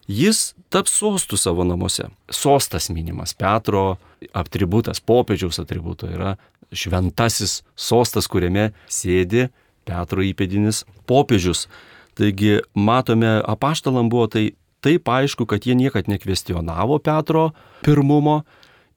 jis 0.09 0.55
taps 0.73 0.97
sostų 0.97 1.37
savo 1.43 1.67
namuose. 1.69 2.07
Sostas 2.33 2.89
minimas, 2.89 3.37
Petro 3.37 3.99
atributas, 4.33 5.03
popiežiaus 5.05 5.61
atributo 5.61 6.09
yra 6.09 6.39
šventasis 6.73 7.61
sostas, 7.77 8.31
kuriame 8.33 8.71
sėdi 8.89 9.51
Petro 9.85 10.25
įpėdinis 10.25 10.85
popiežius. 11.09 11.67
Taigi 12.15 12.61
matome, 12.75 13.41
apaštalam 13.43 14.11
buvo 14.13 14.29
tai 14.31 14.45
taip 14.85 15.09
aišku, 15.09 15.47
kad 15.49 15.67
jie 15.67 15.75
niekad 15.75 16.11
nekvestionavo 16.11 17.01
Petro 17.03 17.51
pirmumo 17.83 18.43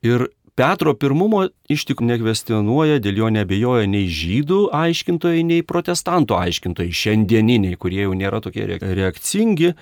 ir 0.06 0.27
Petro 0.58 0.96
pirmumo 0.98 1.44
iš 1.70 1.84
tikrųjų 1.86 2.15
nekvestionuoja, 2.15 2.98
dėl 2.98 3.20
jo 3.22 3.27
nebejoja 3.29 3.86
nei 3.86 4.08
žydų 4.10 4.72
aiškintojai, 4.74 5.44
nei 5.46 5.62
protestantų 5.62 6.34
aiškintojai, 6.34 6.96
šiandieniniai, 6.98 7.77
kurie 7.77 8.01
jau 8.08 8.15
nėra 8.17 8.41
tokie 8.41 8.65
reakcingi. 8.82 9.75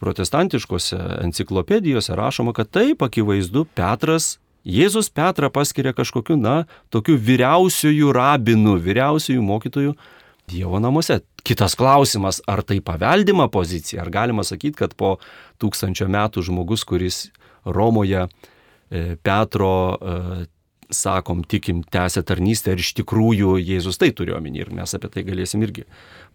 Protestantiškose 0.00 0.96
enciklopedijose 1.26 2.16
rašoma, 2.16 2.54
kad 2.56 2.72
taip 2.72 3.04
akivaizdu 3.04 3.66
Petras 3.76 4.38
Jėzus 4.64 5.10
Petrą 5.12 5.50
paskiria 5.52 5.92
kažkokiu, 5.92 6.38
na, 6.40 6.64
tokiu 6.88 7.18
vyriausiųjų 7.20 8.12
rabinų, 8.16 8.78
vyriausiųjų 8.80 9.44
mokytojų 9.44 9.92
Dievo 10.50 10.80
namuose. 10.80 11.20
Kitas 11.44 11.76
klausimas, 11.76 12.40
ar 12.48 12.62
tai 12.64 12.80
paveldima 12.84 13.48
pozicija, 13.52 14.02
ar 14.04 14.10
galima 14.12 14.44
sakyti, 14.44 14.76
kad 14.80 14.94
po 14.96 15.18
tūkstančio 15.60 16.08
metų 16.12 16.44
žmogus, 16.44 16.84
kuris 16.88 17.18
Romoje 17.64 18.26
e, 18.26 19.16
Petro, 19.24 19.74
e, 19.96 20.46
sakom, 20.92 21.44
tikim, 21.44 21.82
tęsia 21.84 22.22
tarnystę 22.26 22.74
ir 22.74 22.82
iš 22.84 22.92
tikrųjų 23.00 23.56
Jėzus 23.60 24.00
tai 24.00 24.10
turi 24.16 24.34
omeny 24.36 24.62
ir 24.64 24.72
mes 24.74 24.96
apie 24.96 25.10
tai 25.12 25.24
galėsim 25.26 25.64
irgi 25.64 25.86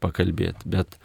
pakalbėti. 0.03 0.65
Bet, 0.69 0.97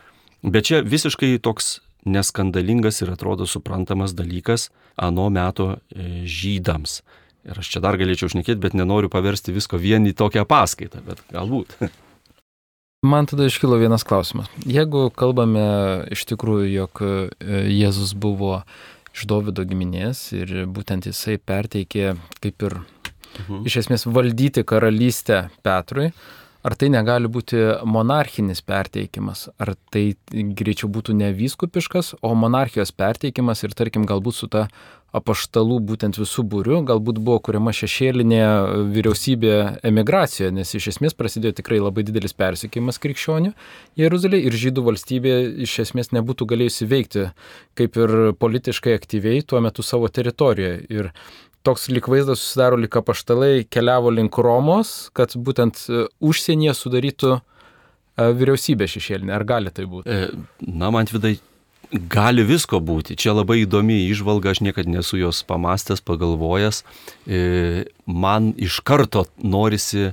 bet 0.42 0.70
čia 0.70 0.80
visiškai 0.84 1.36
toks 1.44 1.78
neskandalingas 2.04 3.00
ir 3.02 3.12
atrodo 3.14 3.48
suprantamas 3.48 4.12
dalykas 4.16 4.70
ano 4.96 5.28
meto 5.32 5.74
e, 5.74 6.24
žydams. 6.28 7.02
Ir 7.44 7.60
aš 7.60 7.74
čia 7.74 7.84
dar 7.84 7.98
galėčiau 8.00 8.30
šnekėti, 8.32 8.60
bet 8.60 8.76
nenoriu 8.76 9.10
paversti 9.12 9.52
visko 9.52 9.80
vien 9.80 10.08
į 10.08 10.14
tokią 10.16 10.46
paskaitą, 10.48 11.04
bet 11.04 11.20
galbūt. 11.32 11.76
Man 13.04 13.26
tada 13.28 13.44
iškilo 13.44 13.76
vienas 13.76 14.04
klausimas. 14.08 14.48
Jeigu 14.64 15.10
kalbame 15.12 15.64
iš 16.14 16.24
tikrųjų, 16.30 16.68
jog 16.72 17.02
e, 17.04 17.10
Jėzus 17.68 18.14
buvo 18.16 18.62
iš 19.12 19.26
Davido 19.28 19.66
giminės 19.68 20.30
ir 20.32 20.64
būtent 20.72 21.10
jisai 21.10 21.36
perteikė 21.36 22.14
kaip 22.40 22.64
ir 22.64 22.78
mhm. 22.80 23.66
iš 23.68 23.82
esmės 23.84 24.06
valdyti 24.08 24.64
karalystę 24.64 25.44
Petrui, 25.66 26.14
Ar 26.64 26.72
tai 26.80 26.88
negali 26.88 27.28
būti 27.28 27.58
monarchinis 27.84 28.62
perteikimas, 28.64 29.50
ar 29.60 29.74
tai 29.92 30.14
greičiau 30.32 30.88
būtų 30.88 31.12
ne 31.18 31.28
vyskupiškas, 31.36 32.14
o 32.24 32.30
monarchijos 32.32 32.94
perteikimas 32.96 33.60
ir 33.66 33.76
tarkim 33.76 34.06
galbūt 34.08 34.38
su 34.38 34.48
ta 34.48 34.62
apaštalų 35.14 35.76
būtent 35.90 36.16
visų 36.18 36.42
būrių, 36.50 36.80
galbūt 36.88 37.20
buvo 37.22 37.36
kuriama 37.46 37.74
šešėlinė 37.76 38.40
vyriausybė 38.96 39.52
emigracijoje, 39.86 40.50
nes 40.56 40.74
iš 40.74 40.88
esmės 40.94 41.14
prasidėjo 41.14 41.58
tikrai 41.60 41.78
labai 41.82 42.02
didelis 42.06 42.34
persikėjimas 42.34 42.98
krikščionių 43.02 43.52
Jeruzalėje 44.00 44.48
ir 44.48 44.58
žydų 44.64 44.88
valstybė 44.88 45.36
iš 45.68 45.78
esmės 45.86 46.10
nebūtų 46.16 46.48
galėjusi 46.50 46.90
veikti 46.90 47.28
kaip 47.78 48.00
ir 48.00 48.16
politiškai 48.40 48.96
aktyviai 48.98 49.44
tuo 49.46 49.62
metu 49.62 49.86
savo 49.86 50.10
teritorijoje. 50.10 50.80
Ir 50.90 51.12
toks 51.64 51.88
lik 51.88 52.08
vaizdas 52.12 52.42
susidaro, 52.42 52.76
lik 52.80 52.96
apaštalai 53.00 53.64
keliavo 53.72 54.12
link 54.12 54.36
Romos, 54.44 55.08
kad 55.16 55.32
būtent 55.46 55.80
e, 55.88 56.04
užsienyje 56.24 56.74
sudarytų 56.76 57.32
e, 57.34 57.40
vyriausybė 58.40 58.88
šešėlinė. 58.90 59.32
Ar 59.36 59.46
gali 59.48 59.72
tai 59.74 59.88
būti? 59.88 60.10
E, 60.12 60.28
na, 60.68 60.92
man 60.94 61.08
vidai 61.12 61.38
gali 62.12 62.44
visko 62.46 62.80
būti. 62.84 63.16
Čia 63.20 63.36
labai 63.38 63.62
įdomi 63.62 64.02
išvalga, 64.10 64.52
aš 64.52 64.64
niekada 64.66 64.92
nesu 64.92 65.20
jos 65.20 65.42
pamastęs, 65.46 66.02
pagalvojęs. 66.04 66.80
Man 68.08 68.48
iš 68.58 68.80
karto 68.88 69.26
norisi 69.38 70.08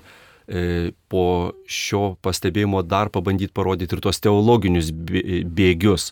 po 1.10 1.24
šio 1.66 2.04
pastebėjimo 2.22 2.84
dar 2.86 3.10
pabandyti 3.10 3.56
parodyti 3.56 3.98
ir 3.98 4.04
tuos 4.04 4.20
teologinius 4.22 4.92
bėgius, 4.92 6.12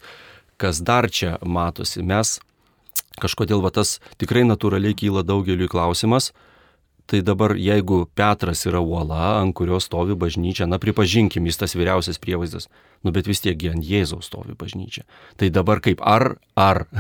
kas 0.58 0.80
dar 0.82 1.10
čia 1.12 1.36
matosi. 1.44 2.02
Mes 2.08 2.40
kažkodėl 3.22 3.64
va 3.64 3.72
tas 3.76 3.98
tikrai 4.22 4.46
natūraliai 4.48 4.98
kyla 4.98 5.26
daugeliu 5.28 5.70
klausimas. 5.72 6.32
Tai 7.10 7.24
dabar 7.26 7.56
jeigu 7.58 8.04
Petras 8.14 8.68
yra 8.70 8.84
uola, 8.86 9.40
ant 9.40 9.56
kurios 9.58 9.88
stovi 9.90 10.14
bažnyčia, 10.14 10.68
na 10.70 10.78
pripažinkim, 10.78 11.48
jis 11.50 11.58
tas 11.58 11.74
vyriausias 11.74 12.22
prievaizdas, 12.22 12.68
nu 13.02 13.10
bet 13.16 13.26
vis 13.26 13.42
tiekgi 13.42 13.72
ant 13.72 13.82
Jėzaus 13.82 14.30
stovi 14.30 14.54
bažnyčia. 14.54 15.08
Tai 15.42 15.50
dabar 15.50 15.82
kaip 15.86 16.06
ar, 16.06 16.36
ar. 16.56 16.86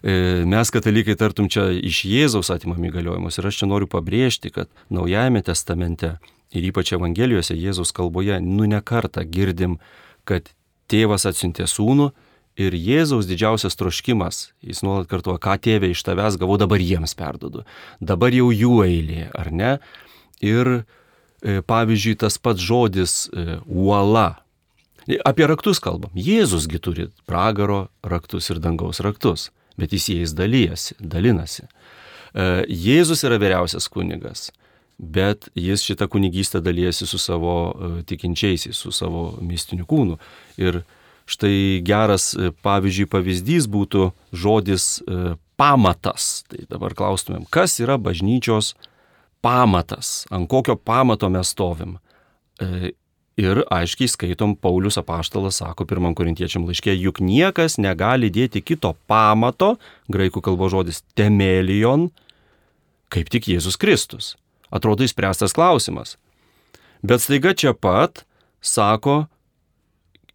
E, 0.00 0.46
mes 0.48 0.70
katalikai 0.72 1.12
tartum 1.20 1.44
čia 1.52 1.66
iš 1.76 2.06
Jėzaus 2.08 2.48
atimami 2.54 2.88
įgaliojimus 2.88 3.36
ir 3.36 3.48
aš 3.50 3.58
čia 3.60 3.66
noriu 3.68 3.84
pabrėžti, 3.84 4.48
kad 4.48 4.70
Naujajame 4.88 5.42
testamente 5.44 6.14
ir 6.56 6.64
ypač 6.70 6.94
Evangelijose 6.96 7.52
Jėzaus 7.52 7.92
kalboje 7.92 8.38
nu 8.40 8.64
ne 8.64 8.80
kartą 8.80 9.26
girdim, 9.28 9.76
kad 10.24 10.48
tėvas 10.88 11.28
atsiuntė 11.28 11.68
sūnų 11.68 12.10
Ir 12.58 12.74
Jėzaus 12.74 13.28
didžiausias 13.30 13.78
troškimas, 13.78 14.50
jis 14.64 14.82
nuolat 14.82 15.08
kartuoja, 15.10 15.38
ką 15.42 15.54
tėvė 15.62 15.92
iš 15.94 16.02
tavęs 16.04 16.36
gavau, 16.40 16.58
dabar 16.58 16.82
jiems 16.82 17.14
perdodu. 17.16 17.62
Dabar 18.02 18.34
jau 18.34 18.50
jų 18.50 18.80
eilė, 18.88 19.28
ar 19.38 19.52
ne? 19.54 19.70
Ir 20.42 20.70
e, 20.74 21.60
pavyzdžiui, 21.62 22.18
tas 22.20 22.40
pats 22.42 22.60
žodis 22.60 23.28
e, 23.30 23.60
uola. 23.64 24.42
Apie 25.24 25.46
raktus 25.48 25.80
kalbam. 25.82 26.12
Jėzusgi 26.18 26.82
turi 26.82 27.08
pragaro 27.30 27.86
raktus 28.02 28.50
ir 28.50 28.60
dangaus 28.62 29.00
raktus, 29.04 29.48
bet 29.80 29.94
jis 29.94 30.10
jais 30.10 30.36
dalyjasi, 30.36 30.98
dalinasi. 31.00 31.68
E, 32.34 32.50
Jėzus 32.66 33.22
yra 33.24 33.38
vyriausias 33.40 33.88
kunigas, 33.88 34.50
bet 34.98 35.48
jis 35.56 35.86
šitą 35.86 36.10
kunigystę 36.10 36.60
dalyjasi 36.60 37.06
su 37.08 37.18
savo 37.22 37.54
tikinčiaisiais, 38.10 38.76
su 38.76 38.90
savo 38.92 39.30
mistiniu 39.40 39.86
kūnu. 39.88 40.18
Ir 40.60 40.82
Štai 41.30 41.78
geras, 41.86 42.32
e, 42.34 42.50
pavyzdžiui, 42.64 43.06
pavyzdys 43.10 43.68
būtų 43.70 44.10
žodis 44.34 44.98
e, 45.04 45.34
pamatas. 45.60 46.42
Tai 46.50 46.64
dabar 46.70 46.96
klaustumėm, 46.98 47.44
kas 47.52 47.78
yra 47.78 48.00
bažnyčios 48.02 48.74
pamatas, 49.44 50.24
ant 50.34 50.50
kokio 50.50 50.74
pamato 50.74 51.30
mes 51.30 51.52
stovim. 51.54 51.98
E, 52.58 52.92
ir 53.40 53.62
aiškiai 53.72 54.10
skaitom, 54.10 54.56
Paulius 54.58 54.98
apaštalas 55.00 55.60
sako 55.62 55.86
pirmam 55.88 56.16
korintiečiam 56.18 56.66
laiškė, 56.68 56.96
juk 56.98 57.22
niekas 57.24 57.78
negali 57.78 58.32
dėti 58.32 58.62
kito 58.64 58.92
pamato, 59.10 59.76
graikų 60.12 60.42
kalbo 60.44 60.68
žodis 60.72 61.04
temelion, 61.14 62.08
kaip 63.10 63.30
tik 63.32 63.48
Jėzus 63.54 63.78
Kristus. 63.80 64.34
Atrodo 64.70 65.06
įspręstas 65.06 65.54
klausimas. 65.54 66.16
Bet 67.02 67.22
staiga 67.24 67.54
čia 67.56 67.72
pat 67.74 68.24
sako, 68.60 69.24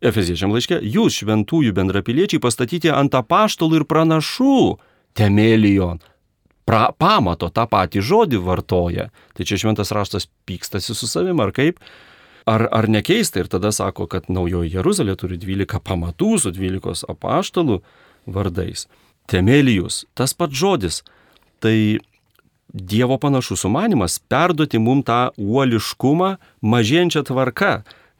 Efeziečiam 0.04 0.52
laiške, 0.52 0.80
jūs 0.82 1.22
šventųjų 1.22 1.72
bendrapiliečiai 1.76 2.42
pastatyti 2.44 2.92
ant 2.92 3.16
apaštalų 3.16 3.82
ir 3.82 3.86
pranašų 3.88 4.58
temelijon. 5.16 6.02
Pra, 6.66 6.90
pamato 6.98 7.52
tą 7.54 7.68
patį 7.70 8.02
žodį 8.02 8.42
vartoja. 8.42 9.10
Tai 9.38 9.46
čia 9.46 9.60
šventas 9.62 9.94
raštas 9.94 10.28
pykstasi 10.50 10.96
su 10.98 11.08
savim, 11.08 11.40
ar 11.40 11.54
kaip? 11.56 11.78
Ar, 12.50 12.68
ar 12.74 12.90
nekeista 12.90 13.42
ir 13.42 13.50
tada 13.50 13.72
sako, 13.74 14.08
kad 14.10 14.28
naujoji 14.30 14.74
Jeruzalė 14.74 15.16
turi 15.18 15.38
12 15.42 15.80
pamatų 15.86 16.36
su 16.42 16.52
12 16.54 17.06
apaštalų 17.10 17.80
vardais. 18.26 18.88
Temelijus, 19.30 20.04
tas 20.18 20.36
pats 20.38 20.58
žodis. 20.58 21.02
Tai 21.62 21.76
Dievo 22.76 23.16
panašus 23.22 23.62
sumanimas 23.64 24.18
perduoti 24.20 24.82
mum 24.84 25.00
tą 25.06 25.30
uoliškumą 25.40 26.34
mažėjančią 26.60 27.22
tvarką 27.30 27.70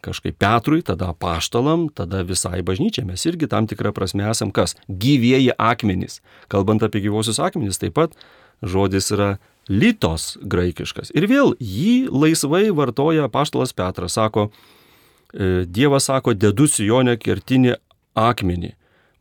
kažkaip 0.06 0.38
Petrui, 0.42 0.84
tada 0.86 1.12
paštalam, 1.18 1.88
tada 1.90 2.22
visai 2.28 2.62
bažnyčiai. 2.66 3.08
Mes 3.10 3.26
irgi 3.26 3.50
tam 3.52 3.68
tikrą 3.70 3.94
prasme 3.96 4.28
esam 4.30 4.54
kas? 4.56 4.78
Gyvieji 4.88 5.56
akmenys. 5.58 6.22
Kalbant 6.52 6.86
apie 6.86 7.04
gyvosius 7.06 7.42
akmenys, 7.42 7.82
taip 7.82 7.98
pat 7.98 8.16
žodis 8.66 9.12
yra 9.16 9.36
litos 9.70 10.36
graikiškas. 10.46 11.12
Ir 11.18 11.28
vėl 11.30 11.56
jį 11.60 12.08
laisvai 12.14 12.70
vartoja 12.76 13.30
paštalas 13.34 13.74
Petras. 13.74 14.18
Sako, 14.18 14.50
e, 15.34 15.66
Dievas 15.66 16.10
sako, 16.12 16.36
dedu 16.38 16.70
Sijonę 16.70 17.18
kertinį 17.18 17.76
akmenį, 18.16 18.76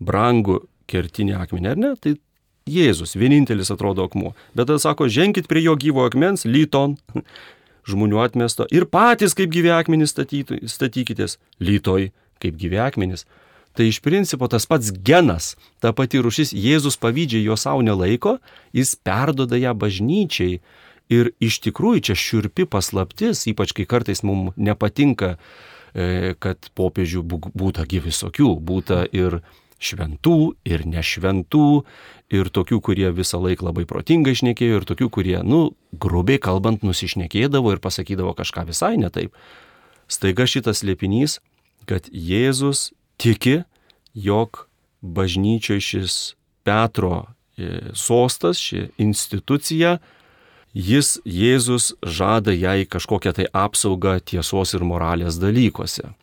brangų 0.04 0.60
kertinį 0.90 1.38
akmenį, 1.40 1.72
ar 1.72 1.80
ne? 1.80 1.94
Tai 1.96 2.16
Jėzus, 2.64 3.12
vienintelis 3.20 3.68
atrodo 3.72 4.06
akmuo. 4.08 4.32
Bet 4.56 4.70
tada 4.70 4.80
sako, 4.80 5.08
ženkit 5.12 5.48
prie 5.50 5.60
jo 5.66 5.74
gyvo 5.76 6.06
akmens, 6.08 6.46
lyton, 6.48 6.96
žmonių 7.88 8.20
atmesto 8.24 8.66
ir 8.72 8.86
patys 8.90 9.36
kaip 9.36 9.52
gyvi 9.52 9.72
akmenys 9.74 10.14
statykitės, 10.14 11.38
lytoj 11.60 12.10
kaip 12.42 12.60
gyvi 12.60 12.80
akmenys. 12.82 13.26
Tai 13.74 13.88
iš 13.90 13.98
principo 14.04 14.46
tas 14.46 14.68
pats 14.70 14.92
genas, 14.94 15.54
ta 15.82 15.90
pati 15.92 16.20
rušis, 16.22 16.52
Jėzus 16.54 16.94
pavydžiai 17.02 17.42
jo 17.42 17.56
savo 17.58 17.82
nelaiko, 17.82 18.36
jis 18.72 18.94
perdoda 18.94 19.58
ją 19.58 19.74
bažnyčiai. 19.74 20.60
Ir 21.12 21.34
iš 21.42 21.58
tikrųjų 21.66 22.04
čia 22.08 22.14
šiurpi 22.16 22.64
paslaptis, 22.70 23.42
ypač 23.50 23.74
kai 23.76 23.84
kartais 23.84 24.22
mums 24.24 24.54
nepatinka, 24.56 25.34
e, 25.92 26.32
kad 26.40 26.70
popiežių 26.78 27.24
būtagi 27.26 28.00
visokių, 28.06 28.54
būta 28.56 29.02
ir 29.12 29.42
šventų, 29.84 30.38
ir 30.66 30.84
nešventų, 30.88 31.68
ir 32.34 32.50
tokių, 32.54 32.80
kurie 32.84 33.10
visą 33.14 33.40
laiką 33.42 33.68
labai 33.68 33.84
protingai 33.88 34.34
išnekėjo, 34.36 34.80
ir 34.80 34.88
tokių, 34.88 35.10
kurie, 35.12 35.36
nu, 35.46 35.74
grubiai 35.92 36.40
kalbant, 36.42 36.84
nusišnekėdavo 36.86 37.74
ir 37.74 37.82
pasakydavo 37.84 38.34
kažką 38.38 38.66
visai 38.70 38.96
ne 39.00 39.10
taip. 39.12 39.36
Staiga 40.10 40.46
šitas 40.48 40.82
liepinys, 40.84 41.38
kad 41.88 42.08
Jėzus 42.08 42.92
tiki, 43.20 43.62
jog 44.14 44.66
bažnyčioje 45.04 45.84
šis 45.84 46.18
Petro 46.64 47.24
e, 47.56 47.92
sostas, 47.92 48.60
ši 48.60 48.88
institucija, 49.00 49.98
jis 50.74 51.18
Jėzus 51.24 51.92
žada 52.02 52.54
jai 52.56 52.84
kažkokią 52.88 53.34
tai 53.36 53.48
apsaugą 53.52 54.18
tiesos 54.24 54.74
ir 54.74 54.84
moralės 54.86 55.38
dalykuose. 55.42 56.14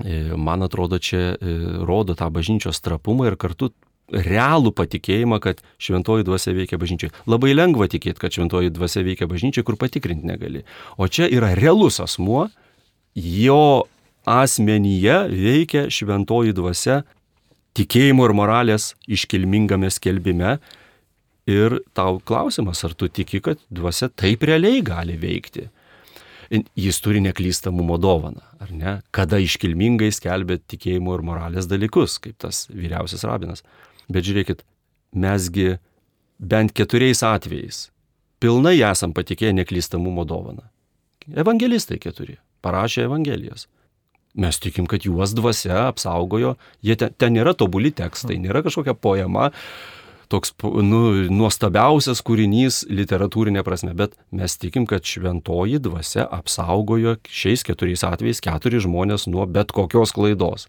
E, 0.00 0.32
man 0.36 0.62
atrodo, 0.64 0.98
čia 0.98 1.34
e, 1.36 1.56
rodo 1.84 2.16
tą 2.16 2.30
bažnyčios 2.32 2.80
trapumą 2.80 3.28
ir 3.28 3.36
kartu 3.36 3.70
realų 4.12 4.72
patikėjimą, 4.76 5.38
kad 5.44 5.60
šventoji 5.80 6.24
dvasia 6.26 6.54
veikia 6.56 6.78
bažnyčiai. 6.80 7.12
Labai 7.28 7.52
lengva 7.54 7.88
tikėti, 7.92 8.20
kad 8.20 8.32
šventoji 8.32 8.72
dvasia 8.72 9.04
veikia 9.04 9.28
bažnyčiai, 9.28 9.64
kur 9.64 9.76
patikrinti 9.80 10.28
negali. 10.28 10.64
O 10.96 11.08
čia 11.08 11.28
yra 11.32 11.52
realus 11.56 12.00
asmuo, 12.02 12.46
jo 13.16 13.88
asmenyje 14.28 15.18
veikia 15.32 15.86
šventoji 15.92 16.56
dvasia 16.56 17.02
tikėjimo 17.76 18.24
ir 18.28 18.36
moralės 18.36 18.92
iškilmingame 19.08 19.92
skelbime. 19.92 20.56
Ir 21.50 21.80
tau 21.96 22.20
klausimas, 22.22 22.84
ar 22.86 22.92
tu 22.94 23.08
tiki, 23.10 23.40
kad 23.42 23.60
dvasia 23.72 24.08
taip 24.08 24.44
realiai 24.46 24.80
gali 24.86 25.16
veikti 25.18 25.68
jis 26.52 27.00
turi 27.00 27.22
neklystamumo 27.24 27.96
dovaną, 28.00 28.42
ar 28.60 28.72
ne? 28.72 28.96
Kada 29.14 29.40
iškilmingai 29.40 30.10
skelbė 30.12 30.58
tikėjimo 30.68 31.16
ir 31.16 31.24
moralės 31.24 31.68
dalykus, 31.70 32.18
kaip 32.22 32.36
tas 32.42 32.66
vyriausias 32.72 33.24
rabinas. 33.28 33.64
Bet 34.12 34.26
žiūrėkit, 34.28 34.64
mesgi 35.16 35.78
bent 36.38 36.74
keturiais 36.76 37.22
atvejais 37.24 37.86
pilnai 38.42 38.80
esam 38.82 39.14
patikėję 39.14 39.54
neklystamumo 39.60 40.26
dovaną. 40.28 40.66
Evangelistai 41.38 42.00
keturi 42.02 42.40
parašė 42.62 43.06
Evangelijas. 43.06 43.68
Mes 44.34 44.56
tikim, 44.58 44.88
kad 44.88 45.04
juos 45.04 45.34
dvasia 45.36 45.86
apsaugojo, 45.90 46.56
jie 46.82 46.96
ten, 46.96 47.12
ten 47.20 47.34
nėra 47.36 47.52
tobuli 47.58 47.92
tekstai, 47.92 48.38
nėra 48.40 48.62
kažkokia 48.64 48.94
poema, 48.96 49.50
toks 50.32 50.54
nu, 50.62 51.02
nuostabiausias 51.32 52.22
kūrinys 52.24 52.82
literatūrinė 52.88 53.64
prasme, 53.66 53.92
bet 53.96 54.16
mes 54.32 54.56
tikim, 54.60 54.86
kad 54.88 55.04
šventoji 55.06 55.80
dvasia 55.84 56.24
apsaugojo 56.24 57.18
šiais 57.28 57.64
keturiais 57.68 58.04
atvejais 58.08 58.40
keturi 58.44 58.80
žmonės 58.82 59.28
nuo 59.28 59.46
bet 59.46 59.74
kokios 59.76 60.14
klaidos. 60.16 60.68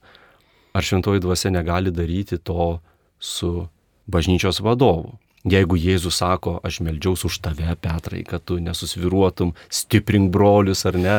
Ar 0.73 0.83
šventoji 0.83 1.23
dvasia 1.23 1.53
negali 1.53 1.93
daryti 1.93 2.39
to 2.41 2.79
su 3.19 3.67
bažnyčios 4.09 4.59
vadovu? 4.65 5.15
Jeigu 5.43 5.75
Jėzus 5.75 6.21
sako, 6.21 6.55
aš 6.63 6.79
melžiaus 6.85 7.25
už 7.27 7.41
tave, 7.43 7.67
Petrai, 7.75 8.21
kad 8.23 8.45
tu 8.47 8.61
nesusviruotum, 8.63 9.51
stiprink 9.67 10.31
brolius 10.31 10.85
ar 10.87 10.95
ne, 10.95 11.17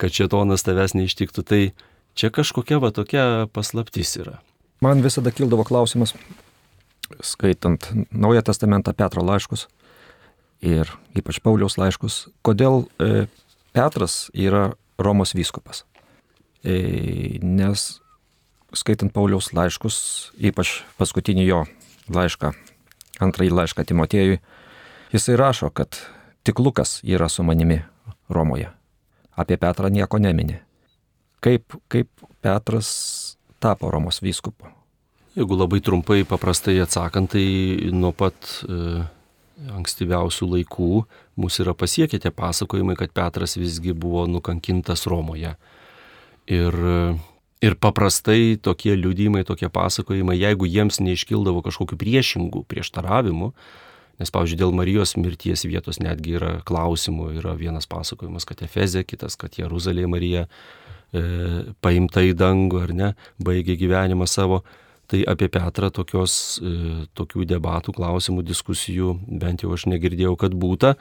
kad 0.00 0.16
šetonas 0.16 0.64
tavęs 0.64 0.96
neištiktų, 0.96 1.44
tai 1.44 1.60
čia 2.16 2.32
kažkokia 2.32 2.80
va 2.80 2.88
tokia 2.96 3.26
paslaptis 3.52 4.16
yra. 4.16 4.38
Man 4.80 5.04
visada 5.04 5.28
kildavo 5.28 5.66
klausimas, 5.68 6.14
skaitant 7.22 7.90
Naują 8.10 8.42
Testamentą 8.42 8.94
Petro 8.96 9.24
laiškus 9.24 9.66
ir 10.60 10.90
ypač 11.16 11.40
Pauliaus 11.42 11.78
laiškus, 11.80 12.28
kodėl 12.46 12.84
e, 13.00 13.26
Petras 13.72 14.28
yra 14.34 14.72
Romos 15.00 15.34
vyskupas. 15.34 15.84
E, 16.62 17.40
nes 17.42 18.00
skaitant 18.76 19.12
Pauliaus 19.12 19.52
laiškus, 19.56 19.96
ypač 20.36 20.80
paskutinį 21.00 21.46
jo 21.48 21.62
laišką 22.12 22.52
antrąjį 23.20 23.54
laišką 23.56 23.84
Timotėjui, 23.88 24.40
jisai 25.12 25.36
rašo, 25.40 25.70
kad 25.72 25.98
tik 26.46 26.60
Lukas 26.60 27.00
yra 27.04 27.28
su 27.28 27.44
manimi 27.44 27.80
Romoje. 28.30 28.70
Apie 29.36 29.56
Petrą 29.60 29.88
nieko 29.88 30.18
nemini. 30.18 30.60
Kaip, 31.40 31.76
kaip 31.88 32.08
Petras 32.44 33.36
tapo 33.60 33.90
Romos 33.90 34.20
vyskupu? 34.22 34.79
Jeigu 35.38 35.56
labai 35.56 35.78
trumpai, 35.84 36.24
paprastai 36.26 36.80
atsakant, 36.82 37.30
tai 37.36 37.90
nuo 37.94 38.10
pat 38.10 38.34
e, 38.66 39.00
ankstyviausių 39.76 40.48
laikų 40.56 40.92
mus 41.40 41.60
yra 41.62 41.74
pasiekę 41.78 42.18
tie 42.18 42.32
pasakojimai, 42.34 42.96
kad 42.98 43.14
Petras 43.14 43.54
visgi 43.60 43.94
buvo 43.94 44.26
nukankintas 44.26 45.06
Romoje. 45.10 45.54
Ir 46.50 46.74
Ir 47.60 47.76
paprastai 47.76 48.56
tokie 48.56 48.94
liudymai, 48.96 49.42
tokie 49.44 49.68
pasakojimai, 49.68 50.38
jeigu 50.40 50.64
jiems 50.64 50.96
neiškildavo 51.04 51.60
kažkokių 51.66 51.98
priešingų 52.00 52.62
prieštaravimų, 52.72 53.50
nes, 54.20 54.32
pavyzdžiui, 54.32 54.60
dėl 54.62 54.72
Marijos 54.72 55.12
mirties 55.20 55.66
vietos 55.68 56.00
netgi 56.00 56.38
yra 56.38 56.54
klausimų, 56.64 57.34
yra 57.42 57.52
vienas 57.60 57.84
pasakojimas, 57.90 58.48
kad 58.48 58.62
Efezė, 58.64 59.04
kitas, 59.04 59.36
kad 59.36 59.60
Jeruzalėje 59.60 60.08
Marija 60.08 60.46
e, 60.46 61.24
paimta 61.84 62.24
į 62.24 62.32
dangų 62.40 62.80
ar 62.80 62.94
ne, 62.96 63.10
baigė 63.44 63.76
gyvenimą 63.82 64.24
savo. 64.24 64.62
Tai 65.10 65.24
apie 65.26 65.48
Petrą 65.50 65.90
tokios, 65.90 66.60
e, 66.62 67.04
tokių 67.18 67.46
debatų, 67.50 67.96
klausimų, 67.96 68.44
diskusijų 68.46 69.16
bent 69.26 69.64
jau 69.64 69.74
aš 69.74 69.88
negirdėjau, 69.90 70.36
kad 70.38 70.54
būta. 70.54 70.94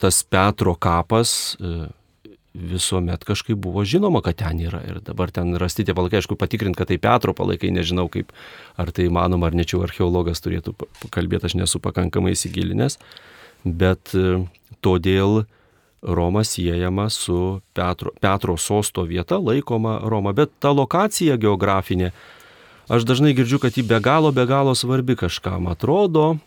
Tas 0.00 0.22
Petro 0.24 0.72
kapas 0.78 1.58
e, 1.60 1.90
visuomet 2.54 3.24
kažkaip 3.28 3.58
buvo 3.60 3.84
žinoma, 3.84 4.22
kad 4.24 4.38
ten 4.40 4.62
yra. 4.64 4.80
Ir 4.88 5.00
dabar 5.04 5.30
ten 5.34 5.52
rasti 5.60 5.84
tie 5.84 5.94
palaikai, 5.94 6.22
aišku, 6.22 6.38
patikrint, 6.40 6.76
kad 6.78 6.88
tai 6.88 6.98
Petro 7.02 7.34
palaikai, 7.36 7.70
nežinau 7.74 8.08
kaip, 8.12 8.32
ar 8.80 8.92
tai 8.94 9.10
įmanoma, 9.10 9.50
ar 9.50 9.58
nečiau 9.58 9.82
archeologas 9.84 10.40
turėtų 10.44 10.74
kalbėti, 11.14 11.50
aš 11.50 11.58
nesu 11.60 11.82
pakankamai 11.84 12.32
įsigilinęs. 12.32 12.98
Bet 13.64 14.14
e, 14.16 14.40
todėl 14.80 15.44
Roma 16.02 16.44
siejama 16.46 17.08
su 17.10 17.60
Petro, 17.74 18.14
Petro 18.22 18.56
sosto 18.56 19.02
vieta, 19.02 19.36
laikoma 19.36 19.98
Roma. 20.06 20.32
Bet 20.32 20.54
ta 20.62 20.70
lokacija 20.72 21.36
geografinė, 21.36 22.12
aš 22.88 23.08
dažnai 23.08 23.34
girdžiu, 23.36 23.60
kad 23.62 23.76
ji 23.76 23.86
be 23.86 24.00
galo, 24.00 24.32
be 24.32 24.46
galo 24.48 24.74
svarbi 24.74 25.16
kažkam 25.16 25.68
atrodo. 25.70 26.38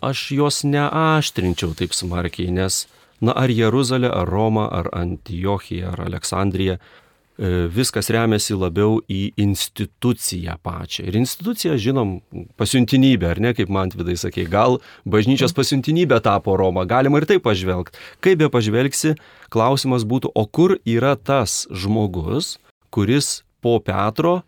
Aš 0.00 0.30
jos 0.32 0.62
neaštrinčiau 0.64 1.76
taip 1.76 1.92
smarkiai, 1.92 2.48
nes 2.48 2.86
Na 3.20 3.34
ar 3.36 3.52
Jeruzalė, 3.52 4.08
ar 4.08 4.28
Roma, 4.28 4.64
ar 4.72 4.88
Antiochija, 4.96 5.92
ar 5.92 6.00
Aleksandrija, 6.06 6.78
e, 6.80 7.50
viskas 7.68 8.08
remiasi 8.08 8.56
labiau 8.56 9.02
į 9.12 9.34
instituciją 9.40 10.56
pačią. 10.64 11.04
Ir 11.10 11.18
institucija, 11.20 11.76
žinom, 11.76 12.16
pasiuntinybė, 12.60 13.28
ar 13.34 13.42
ne, 13.44 13.52
kaip 13.56 13.68
man 13.68 13.92
vidai 13.92 14.16
sakė, 14.20 14.46
gal 14.48 14.78
bažnyčios 15.04 15.52
pasiuntinybė 15.56 16.22
tapo 16.24 16.56
Roma, 16.56 16.86
galima 16.88 17.20
ir 17.20 17.28
taip 17.28 17.44
pažvelgti. 17.44 18.00
Kaip 18.24 18.40
be 18.40 18.48
pažvelgsi, 18.52 19.18
klausimas 19.52 20.08
būtų, 20.08 20.32
o 20.32 20.46
kur 20.48 20.78
yra 20.88 21.12
tas 21.20 21.66
žmogus, 21.68 22.56
kuris 22.88 23.42
po 23.60 23.76
Petro 23.84 24.40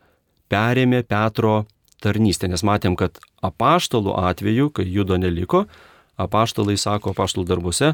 perėmė 0.53 1.03
Petro 1.09 1.63
tarnystę, 2.03 2.51
nes 2.51 2.65
matėm, 2.67 2.97
kad 2.99 3.21
apaštalų 3.45 4.17
atveju, 4.29 4.71
kai 4.77 4.87
judo 4.91 5.19
neliko, 5.21 5.67
apaštalai 6.21 6.77
sako 6.81 7.15
apaštalų 7.15 7.47
darbuose, 7.49 7.93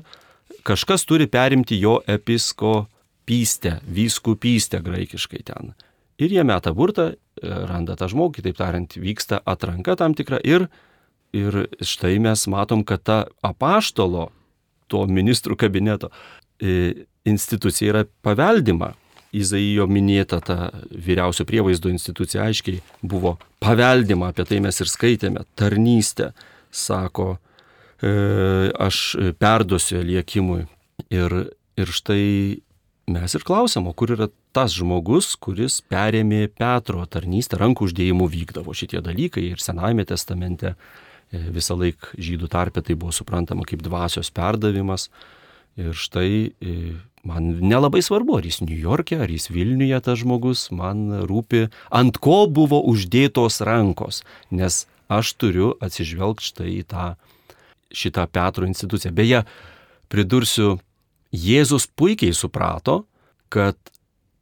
kažkas 0.66 1.04
turi 1.08 1.28
perimti 1.30 1.78
jo 1.78 1.98
episkopystę, 2.08 3.78
vyskupystę 3.84 4.82
graikiškai 4.84 5.44
ten. 5.46 5.74
Ir 6.18 6.34
jie 6.34 6.42
meta 6.42 6.72
burtą, 6.74 7.12
randa 7.42 7.94
tą 7.98 8.08
žmogų, 8.10 8.40
kitaip 8.40 8.58
tariant, 8.58 8.96
vyksta 8.98 9.38
atranka 9.46 9.94
tam 9.98 10.16
tikra 10.18 10.40
ir, 10.42 10.66
ir 11.36 11.68
štai 11.78 12.16
mes 12.22 12.46
matom, 12.50 12.82
kad 12.84 13.04
ta 13.06 13.18
apaštalo, 13.46 14.28
to 14.88 15.04
ministrų 15.06 15.58
kabineto 15.60 16.08
e, 16.58 17.04
institucija 17.28 17.92
yra 17.92 18.02
paveldima. 18.24 18.94
Izaijo 19.36 19.84
minėta 19.90 20.38
ta 20.40 20.70
vyriausio 20.88 21.44
prievaizdo 21.48 21.90
institucija 21.92 22.46
aiškiai 22.48 22.80
buvo 23.02 23.36
paveldima, 23.60 24.30
apie 24.32 24.46
tai 24.48 24.62
mes 24.64 24.80
ir 24.80 24.88
skaitėme, 24.88 25.44
tarnystė, 25.58 26.32
sako 26.72 27.34
E, 27.98 28.70
aš 28.78 29.16
perduosiu 29.42 30.02
liekimui. 30.06 30.66
Ir, 31.10 31.34
ir 31.78 31.90
štai 31.94 32.60
mes 33.10 33.34
ir 33.34 33.44
klausim, 33.46 33.88
o 33.88 33.94
kur 33.96 34.12
yra 34.14 34.28
tas 34.54 34.74
žmogus, 34.76 35.32
kuris 35.40 35.80
perėmė 35.90 36.46
Petro 36.58 37.02
tarnystę, 37.10 37.58
rankų 37.58 37.88
uždėjimų 37.88 38.28
vykdavo 38.34 38.74
šitie 38.76 39.02
dalykai 39.02 39.48
ir 39.48 39.62
Senajame 39.62 40.06
testamente 40.06 40.74
e, 40.74 41.42
visą 41.54 41.78
laiką 41.78 42.14
žydų 42.22 42.50
tarpė 42.52 42.84
tai 42.86 42.98
buvo 42.98 43.14
suprantama 43.14 43.66
kaip 43.66 43.82
dvasios 43.82 44.30
perdavimas. 44.34 45.08
Ir 45.78 45.94
štai 45.98 46.30
e, 46.46 46.76
man 47.28 47.50
nelabai 47.60 48.00
svarbu, 48.04 48.38
ar 48.38 48.48
jis 48.48 48.62
New 48.64 48.78
York'e, 48.78 49.20
ar 49.22 49.30
jis 49.30 49.50
Vilniuje 49.52 50.00
tas 50.04 50.20
žmogus, 50.22 50.68
man 50.74 51.24
rūpi, 51.28 51.66
ant 51.94 52.18
ko 52.24 52.46
buvo 52.48 52.80
uždėtos 52.88 53.60
rankos, 53.68 54.22
nes 54.50 54.86
aš 55.08 55.34
turiu 55.40 55.74
atsižvelgti 55.84 56.50
štai 56.52 56.72
į 56.80 56.84
tą 56.88 57.06
šitą 57.94 58.26
Petro 58.32 58.68
instituciją. 58.68 59.12
Beje, 59.16 59.44
pridursiu, 60.12 60.76
Jėzus 61.28 61.84
puikiai 61.92 62.32
suprato, 62.32 63.02
kad 63.52 63.76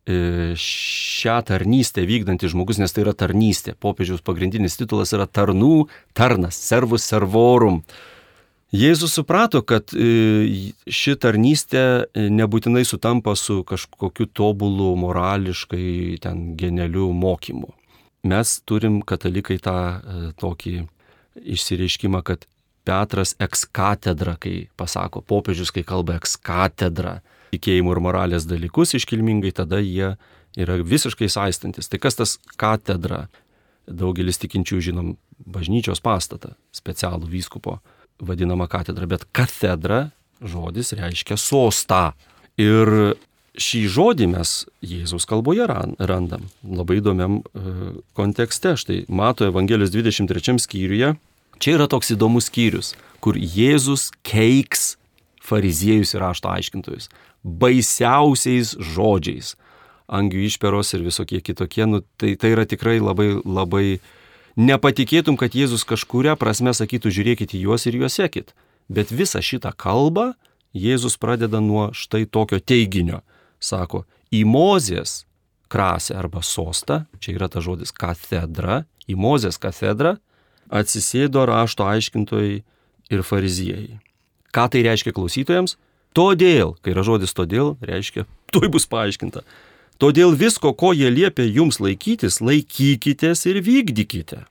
e, 0.07 0.55
šią 0.59 1.41
tarnystę 1.49 2.05
vykdantis 2.07 2.53
žmogus, 2.55 2.79
nes 2.79 2.95
tai 2.95 3.03
yra 3.03 3.15
tarnystė, 3.19 3.75
popiežiaus 3.75 4.23
pagrindinis 4.27 4.79
titulas 4.79 5.11
yra 5.17 5.27
tarnų 5.27 5.89
tarnas, 6.15 6.59
servus 6.63 7.07
servorum. 7.11 7.83
Jėzus 8.75 9.13
suprato, 9.15 9.61
kad 9.63 9.93
e, 9.95 10.73
ši 10.91 11.15
tarnystė 11.23 11.83
e, 12.11 12.27
nebūtinai 12.35 12.83
sutampa 12.83 13.37
su 13.39 13.61
kažkokiu 13.67 14.27
tobulu, 14.27 14.91
morališkai, 14.99 16.19
ten 16.23 16.57
genialiu 16.59 17.13
mokymu. 17.15 17.71
Mes 18.27 18.57
turim 18.67 18.99
katalikai 19.07 19.61
tą 19.63 19.79
tokį 20.41 20.81
išsireiškimą, 21.55 22.25
kad 22.27 22.49
Petras 22.87 23.35
ekskatedra, 23.43 24.37
kai 24.39 24.69
pasako 24.79 25.23
popiežius, 25.27 25.73
kai 25.75 25.83
kalba 25.87 26.15
ekskatedra, 26.21 27.17
tikėjimo 27.51 27.95
ir 27.95 28.01
moralės 28.03 28.47
dalykus 28.47 28.95
iškilmingai, 28.95 29.51
tada 29.55 29.81
jie 29.83 30.13
yra 30.59 30.77
visiškai 30.83 31.27
saistantis. 31.31 31.91
Tai 31.91 31.99
kas 32.03 32.19
tas 32.19 32.37
katedra? 32.59 33.27
Daugelis 33.87 34.39
tikinčių 34.43 34.79
žinom 34.83 35.13
bažnyčios 35.39 36.03
pastatą, 36.03 36.55
specialų 36.75 37.31
vyskupo 37.31 37.81
vadinamą 38.21 38.69
katedrą, 38.71 39.09
bet 39.11 39.27
katedra 39.37 40.11
žodis 40.41 40.93
reiškia 40.97 41.39
sostą. 41.41 42.11
Ir 42.61 43.17
šį 43.61 43.83
žodį 43.93 44.27
mes 44.33 44.59
Jėzaus 44.85 45.29
kalboje 45.29 45.67
randam 45.69 46.49
labai 46.65 47.01
įdomiam 47.01 47.41
e, 47.41 47.77
kontekste. 48.17 48.77
Štai 48.81 49.05
mato 49.09 49.49
Evangelijos 49.49 49.93
23 49.93 50.61
skyriuje 50.65 51.15
Čia 51.57 51.79
yra 51.79 51.87
toks 51.89 52.13
įdomus 52.13 52.51
skyrius, 52.51 52.93
kur 53.25 53.37
Jėzus 53.37 54.11
keiks 54.27 54.97
fariziejus 55.47 56.13
ir 56.15 56.25
rašto 56.25 56.51
aiškintojus 56.53 57.09
baisiausiais 57.47 58.75
žodžiais. 58.83 59.55
Angių 60.07 60.45
išperos 60.47 60.93
ir 60.95 61.05
visokie 61.07 61.41
kitokie, 61.43 61.87
nu, 61.87 62.03
tai, 62.19 62.35
tai 62.39 62.53
yra 62.55 62.67
tikrai 62.69 62.99
labai, 63.03 63.33
labai 63.43 63.99
nepatikėtum, 64.57 65.37
kad 65.39 65.55
Jėzus 65.55 65.85
kažkuria 65.89 66.37
prasme 66.41 66.73
sakytų, 66.75 67.13
žiūrėkite 67.13 67.61
juos 67.61 67.87
ir 67.87 68.01
juos 68.01 68.17
sekit. 68.19 68.53
Bet 68.89 69.13
visą 69.13 69.43
šitą 69.43 69.73
kalbą 69.77 70.35
Jėzus 70.77 71.17
pradeda 71.21 71.61
nuo 71.61 71.91
štai 71.97 72.27
tokio 72.29 72.61
teiginio. 72.61 73.23
Sako, 73.61 74.05
į 74.31 74.45
Mozės 74.49 75.25
krasę 75.73 76.17
arba 76.19 76.43
sostą, 76.45 77.05
čia 77.21 77.37
yra 77.37 77.49
ta 77.49 77.63
žodis 77.65 77.93
katedra, 77.95 78.85
į 79.09 79.17
Mozės 79.19 79.59
katedrą, 79.59 80.17
atsisėdo 80.69 81.47
rašto 81.49 81.87
aiškintojai 81.87 82.61
ir 83.11 83.23
fariziejai. 83.23 83.99
Ką 84.55 84.69
tai 84.73 84.83
reiškia 84.87 85.15
klausytojams? 85.17 85.77
Todėl, 86.17 86.75
kai 86.81 86.95
yra 86.95 87.05
žodis 87.07 87.35
todėl, 87.37 87.75
reiškia, 87.85 88.25
tuoj 88.55 88.71
bus 88.73 88.89
paaiškinta. 88.89 89.45
Todėl 89.97 90.35
visko, 90.37 90.75
ko 90.77 90.93
jie 90.93 91.09
liepia 91.09 91.47
jums 91.49 91.81
laikytis, 91.81 92.43
laikykitės 92.45 93.47
ir 93.49 93.63
vykdykite. 93.65 94.43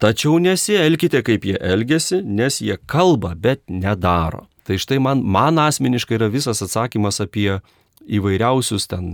Tačiau 0.00 0.40
nesielkite, 0.42 1.20
kaip 1.22 1.44
jie 1.44 1.58
elgesi, 1.60 2.22
nes 2.24 2.58
jie 2.64 2.78
kalba, 2.90 3.34
bet 3.36 3.62
nedaro. 3.68 4.48
Tai 4.66 4.78
štai 4.80 4.98
man, 5.02 5.20
man 5.22 5.60
asmeniškai 5.60 6.16
yra 6.16 6.30
visas 6.32 6.62
atsakymas 6.64 7.20
apie 7.22 7.60
įvairiausius 8.10 8.88
ten 8.90 9.10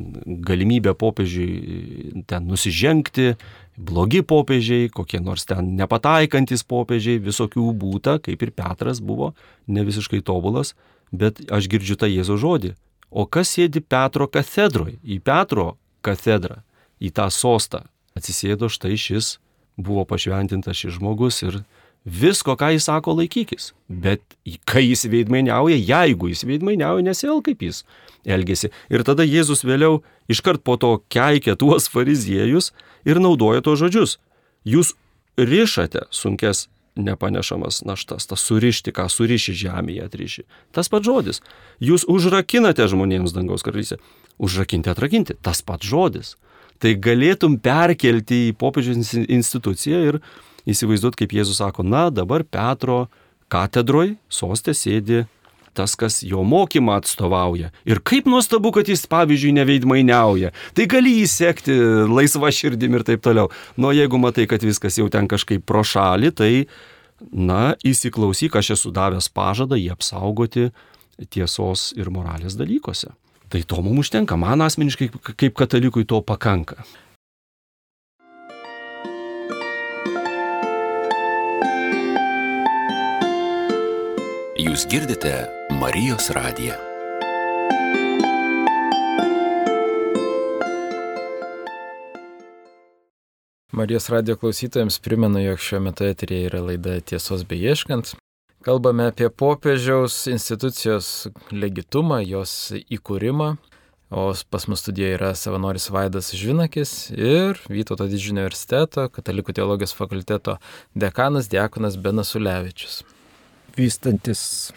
galimybę 0.47 0.95
popiežiui 0.97 2.23
ten 2.31 2.47
nusižengti, 2.49 3.35
blogi 3.77 4.23
popiežiai, 4.23 4.89
kokie 4.95 5.21
nors 5.21 5.45
ten 5.49 5.75
nepataikantis 5.77 6.65
popiežiai, 6.65 7.21
visokių 7.21 7.67
būta, 7.77 8.17
kaip 8.23 8.47
ir 8.47 8.55
Petras 8.57 9.03
buvo 9.03 9.35
ne 9.67 9.85
visiškai 9.85 10.23
tobulas, 10.25 10.73
bet 11.13 11.43
aš 11.53 11.69
girdžiu 11.73 11.99
tą 12.01 12.09
Jėzo 12.09 12.39
žodį. 12.41 12.77
O 13.17 13.25
kas 13.25 13.55
sėdi 13.57 13.81
Petro 13.81 14.29
katedroje, 14.29 14.99
į 15.01 15.23
Petro 15.25 15.75
katedrą, 16.05 16.61
į 17.01 17.13
tą 17.17 17.31
sostą, 17.33 17.87
atsisėdo 18.17 18.69
štai 18.73 18.99
šis, 19.01 19.37
buvo 19.81 20.05
pašventintas 20.09 20.77
šis 20.77 20.99
žmogus 20.99 21.41
ir 21.47 21.63
visko, 22.05 22.55
ką 22.61 22.75
jis 22.75 22.87
sako, 22.89 23.17
laikykis. 23.19 23.73
Bet 23.89 24.23
kai 24.69 24.85
jis 24.85 25.07
veidmainiauja, 25.11 25.79
jeigu 25.81 26.31
jis 26.31 26.45
veidmainiauja, 26.49 27.05
nesiel 27.09 27.43
kaip 27.45 27.65
jis 27.65 27.83
elgesi. 28.27 28.71
Ir 28.93 29.05
tada 29.07 29.27
Jėzus 29.27 29.65
vėliau 29.67 30.03
iškart 30.31 30.65
po 30.67 30.77
to 30.81 30.97
keikia 31.13 31.57
tuos 31.59 31.89
fariziejus 31.93 32.73
ir 33.09 33.21
naudoja 33.23 33.65
tos 33.65 33.81
žodžius. 33.83 34.19
Jūs 34.67 34.95
rišate 35.39 36.07
sunkes 36.11 36.67
nepanešamas 36.97 37.83
naštas, 37.85 38.27
tas 38.27 38.43
surišti, 38.43 38.93
ką 38.97 39.07
suriši 39.13 39.55
žemėje 39.67 40.07
atriši. 40.07 40.45
Tas 40.75 40.91
pats 40.93 41.07
žodis. 41.07 41.43
Jūs 41.83 42.07
užrakinate 42.09 42.89
žmonėms 42.89 43.37
dangaus 43.37 43.65
karalystę. 43.67 44.01
Užrakinti, 44.41 44.91
atrakinti. 44.93 45.37
Tas 45.45 45.63
pats 45.67 45.87
žodis. 45.87 46.35
Tai 46.81 46.93
galėtum 47.01 47.57
perkelti 47.63 48.49
į 48.51 48.57
popiežiaus 48.61 49.15
instituciją 49.25 50.03
ir 50.11 50.21
įsivaizduot, 50.69 51.17
kaip 51.17 51.33
Jėzus 51.37 51.61
sako, 51.63 51.85
na 51.87 52.09
dabar 52.11 52.45
Petro 52.45 53.07
katedroj 53.53 54.17
sostė 54.33 54.75
sėdi 54.75 55.25
tas, 55.77 55.95
kas 55.99 56.23
jo 56.27 56.43
mokymą 56.47 56.97
atstovauja. 57.01 57.71
Ir 57.89 58.01
kaip 58.07 58.29
nuostabu, 58.31 58.73
kad 58.75 58.89
jis, 58.89 59.05
pavyzdžiui, 59.11 59.55
neveidmainiauja. 59.61 60.53
Tai 60.77 60.89
gali 60.91 61.19
jį 61.21 61.29
sekti 61.31 61.77
laisva 62.11 62.51
širdim 62.55 62.97
ir 62.99 63.07
taip 63.07 63.25
toliau. 63.25 63.51
Nu, 63.77 63.93
jeigu 63.97 64.21
matai, 64.23 64.49
kad 64.51 64.65
viskas 64.65 64.99
jau 65.01 65.09
ten 65.13 65.29
kažkaip 65.31 65.67
pro 65.69 65.85
šalį, 65.87 66.33
tai, 66.37 66.53
na, 67.31 67.77
įsiklausyk, 67.87 68.59
aš 68.59 68.75
esu 68.79 68.93
davęs 68.97 69.31
pažadą 69.33 69.79
jį 69.81 69.93
apsaugoti 69.95 70.71
tiesos 71.33 71.93
ir 71.97 72.13
moralės 72.13 72.59
dalykuose. 72.59 73.15
Tai 73.49 73.63
to 73.63 73.83
mums 73.85 74.07
užtenka. 74.07 74.37
Man 74.37 74.65
asmeniškai 74.65 75.11
kaip 75.37 75.55
katalikui 75.57 76.05
to 76.09 76.21
pakanka. 76.27 76.83
Jūs 84.57 84.87
girdite 84.89 85.33
Marijos 85.81 86.31
radiją. 86.31 86.75
Marijos 93.73 94.09
radio 94.09 94.37
klausytojams 94.37 94.99
primenu, 94.99 95.43
jog 95.43 95.61
šiuo 95.61 95.81
metu 95.85 96.07
eterėje 96.09 96.49
yra 96.49 96.63
laida 96.65 96.95
Tiesos 97.05 97.45
beieškant. 97.45 98.15
Kalbame 98.65 99.11
apie 99.11 99.29
popiežiaus 99.29 100.17
institucijos 100.33 101.11
legitumą, 101.53 102.23
jos 102.25 102.73
įkūrimą. 102.81 103.51
O 104.17 104.31
pas 104.51 104.69
mus 104.71 104.81
studijoje 104.81 105.19
yra 105.19 105.35
savanoris 105.37 105.91
Vaidas 105.93 106.33
Žvinakis 106.33 106.95
ir 107.13 107.61
Vytauto 107.69 108.09
didžiojo 108.09 108.39
universiteto 108.39 109.11
katalikų 109.13 109.59
teologijos 109.61 109.93
fakulteto 109.99 110.57
dekanas 110.95 111.53
Diekonas 111.53 112.01
Benas 112.01 112.33
Ulevičius. 112.39 113.03
Vystantis 113.77 114.73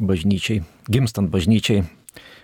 bažnyčiai, 0.00 0.64
gimstant 0.90 1.30
bažnyčiai, 1.30 1.84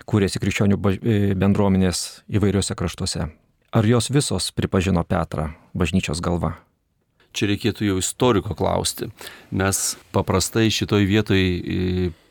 kūrėsi 0.07 0.41
krikščionių 0.41 0.77
baž... 0.79 1.01
bendruomenės 1.35 2.23
įvairiuose 2.29 2.77
kraštuose. 2.77 3.27
Ar 3.75 3.85
jos 3.85 4.07
visos 4.13 4.51
pripažino 4.55 5.03
Petrą 5.03 5.51
bažnyčios 5.75 6.23
galva? 6.23 6.55
Čia 7.35 7.51
reikėtų 7.51 7.85
jau 7.89 7.97
istoriko 8.01 8.55
klausti. 8.57 9.09
Mes 9.51 9.97
paprastai 10.15 10.71
šitoj 10.73 11.03
vietoj 11.05 11.41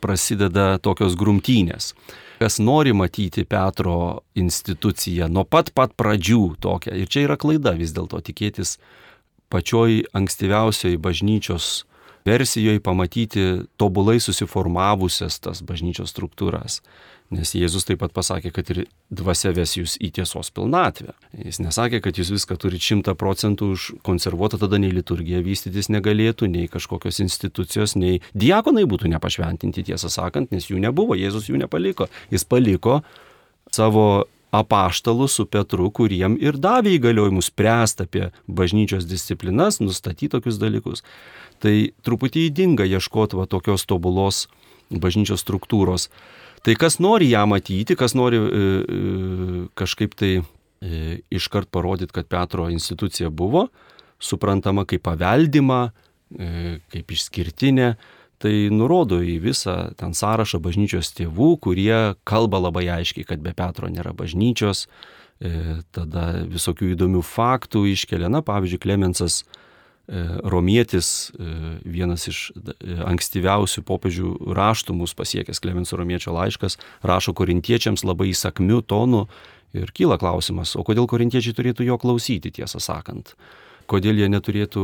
prasideda 0.02 0.80
tokios 0.82 1.14
grumtynės. 1.18 1.92
Kas 2.40 2.58
nori 2.58 2.94
matyti 2.96 3.44
Petro 3.48 4.24
instituciją 4.36 5.28
nuo 5.32 5.44
pat 5.44 5.70
pat 5.76 5.94
pradžių 5.96 6.56
tokią. 6.64 6.96
Ir 6.96 7.12
čia 7.12 7.26
yra 7.28 7.36
klaida 7.40 7.76
vis 7.76 7.94
dėlto 7.96 8.18
tikėtis 8.24 8.78
pačioj 9.52 10.02
ankstyviausioj 10.16 10.98
bažnyčios 10.98 11.84
versijoje 12.26 12.82
pamatyti 12.82 13.44
tobulai 13.80 14.18
susiformavusias 14.22 15.38
tas 15.42 15.62
bažnyčios 15.66 16.12
struktūras. 16.14 16.80
Nes 17.34 17.50
Jėzus 17.58 17.82
taip 17.82 17.98
pat 18.04 18.12
pasakė, 18.14 18.52
kad 18.54 18.68
ir 18.70 18.84
dvasia 19.10 19.50
ves 19.54 19.72
jūs 19.74 19.96
į 19.98 20.12
tiesos 20.14 20.52
pilnatvę. 20.54 21.10
Jis 21.42 21.58
nesakė, 21.58 21.98
kad 22.04 22.20
jūs 22.20 22.30
viską 22.30 22.54
turite 22.62 22.86
šimta 22.86 23.16
procentų 23.18 23.72
užkonservuota, 23.74 24.60
tada 24.62 24.78
nei 24.78 24.92
liturgija 24.94 25.40
vystytis 25.42 25.90
negalėtų, 25.90 26.46
nei 26.52 26.70
kažkokios 26.70 27.18
institucijos, 27.24 27.96
nei 27.98 28.20
diakonai 28.38 28.86
būtų 28.86 29.10
nepašventinti, 29.16 29.88
tiesą 29.90 30.10
sakant, 30.12 30.54
nes 30.54 30.70
jų 30.70 30.78
nebuvo, 30.86 31.18
Jėzus 31.18 31.50
jų 31.50 31.58
nepaliko. 31.64 32.06
Jis 32.30 32.46
paliko 32.46 33.00
savo 33.74 34.28
apaštalų 34.54 35.28
su 35.30 35.46
Petru, 35.50 35.88
kuriem 35.90 36.37
ir 36.40 36.59
davė 36.62 36.96
įgaliojimus 36.96 37.50
spręsti 37.50 38.06
apie 38.06 38.24
bažnyčios 38.46 39.06
disciplinas, 39.09 39.80
nustatyti 39.82 40.30
tokius 40.37 40.61
dalykus. 40.62 41.02
Tai 41.62 41.74
truputį 42.06 42.46
įdinga 42.50 42.87
ieškoti 42.87 43.38
va 43.38 43.46
tokios 43.50 43.87
tobulos 43.88 44.46
bažnyčios 44.90 45.42
struktūros. 45.42 46.11
Tai 46.66 46.74
kas 46.78 46.98
nori 47.02 47.30
ją 47.30 47.44
matyti, 47.50 47.96
kas 47.98 48.14
nori 48.18 48.38
e, 48.38 48.46
e, 48.46 49.61
kažkaip 49.78 50.14
tai 50.18 50.32
e, 50.38 51.20
iškart 51.30 51.70
parodyti, 51.70 52.14
kad 52.14 52.28
Petro 52.30 52.68
institucija 52.72 53.30
buvo 53.30 53.68
suprantama 54.18 54.87
kaip 54.88 55.04
paveldima, 55.06 55.90
e, 56.32 56.78
kaip 56.92 57.12
išskirtinė, 57.12 57.94
tai 58.42 58.68
nurodo 58.72 59.20
į 59.25 59.38
visą 59.44 59.77
ten 59.99 60.16
sąrašą 60.16 60.61
bažnyčios 60.64 61.12
tėvų, 61.16 61.51
kurie 61.64 62.16
kalba 62.29 62.61
labai 62.68 62.87
aiškiai, 63.01 63.27
kad 63.29 63.44
be 63.44 63.55
Petro 63.57 63.88
nėra 63.92 64.14
bažnyčios, 64.16 64.87
e, 65.40 65.83
tada 65.96 66.46
visokių 66.49 66.94
įdomių 66.94 67.22
faktų 67.25 67.87
iškelia, 67.92 68.33
na 68.33 68.44
pavyzdžiui, 68.44 68.83
Klemensas 68.83 69.42
E, 70.09 70.38
romietis, 70.44 71.33
e, 71.35 71.44
vienas 71.83 72.29
iš 72.31 72.53
e, 72.55 72.94
ankstyviausių 73.11 73.83
popiežių 73.83 74.29
raštų 74.55 74.94
mūsų 74.94 75.16
pasiekęs 75.18 75.59
Klemenso 75.59 75.99
romiečio 75.99 76.31
laiškas, 76.31 76.79
rašo 77.03 77.35
korintiečiams 77.35 78.05
labai 78.07 78.29
įsakmių 78.31 78.85
tonų 78.87 79.25
ir 79.75 79.90
kyla 79.90 80.14
klausimas, 80.22 80.77
o 80.79 80.85
kodėl 80.87 81.09
korintiečiai 81.11 81.57
turėtų 81.59 81.88
jo 81.88 81.99
klausyti, 81.99 82.55
tiesą 82.55 82.79
sakant. 82.79 83.35
Kodėl 83.87 84.18
jie 84.18 84.29
neturėtų, 84.33 84.83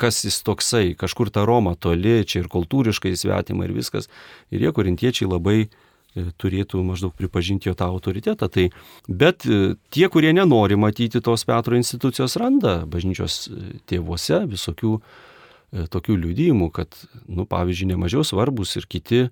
kas 0.00 0.24
jis 0.26 0.40
toksai, 0.42 0.96
kažkur 0.98 1.30
ta 1.30 1.46
Roma 1.46 1.76
toli, 1.78 2.20
čia 2.26 2.42
ir 2.42 2.50
kultūriškai 2.52 3.14
svetima 3.16 3.68
ir 3.68 3.74
viskas. 3.76 4.10
Ir 4.50 4.66
jie 4.66 4.72
korintiečiai 4.74 5.30
labai 5.30 5.58
E, 6.12 6.26
turėtų 6.36 6.82
maždaug 6.84 7.14
pripažinti 7.16 7.70
jo 7.70 7.74
tą 7.78 7.88
autoritetą. 7.88 8.48
Tai, 8.52 8.66
bet 9.08 9.46
e, 9.48 9.74
tie, 9.94 10.04
kurie 10.12 10.34
nenori 10.36 10.76
matyti 10.76 11.22
tos 11.24 11.46
Petro 11.48 11.78
institucijos, 11.78 12.36
randa 12.40 12.82
bažnyčios 12.84 13.46
e, 13.48 13.76
tėvuose 13.88 14.44
visokių 14.52 14.98
tokių 15.72 16.14
liudijimų, 16.20 16.66
kad, 16.76 16.92
nu, 17.32 17.46
pavyzdžiui, 17.48 17.94
nemažiau 17.94 18.20
svarbus 18.28 18.74
ir 18.76 18.84
kiti 18.92 19.22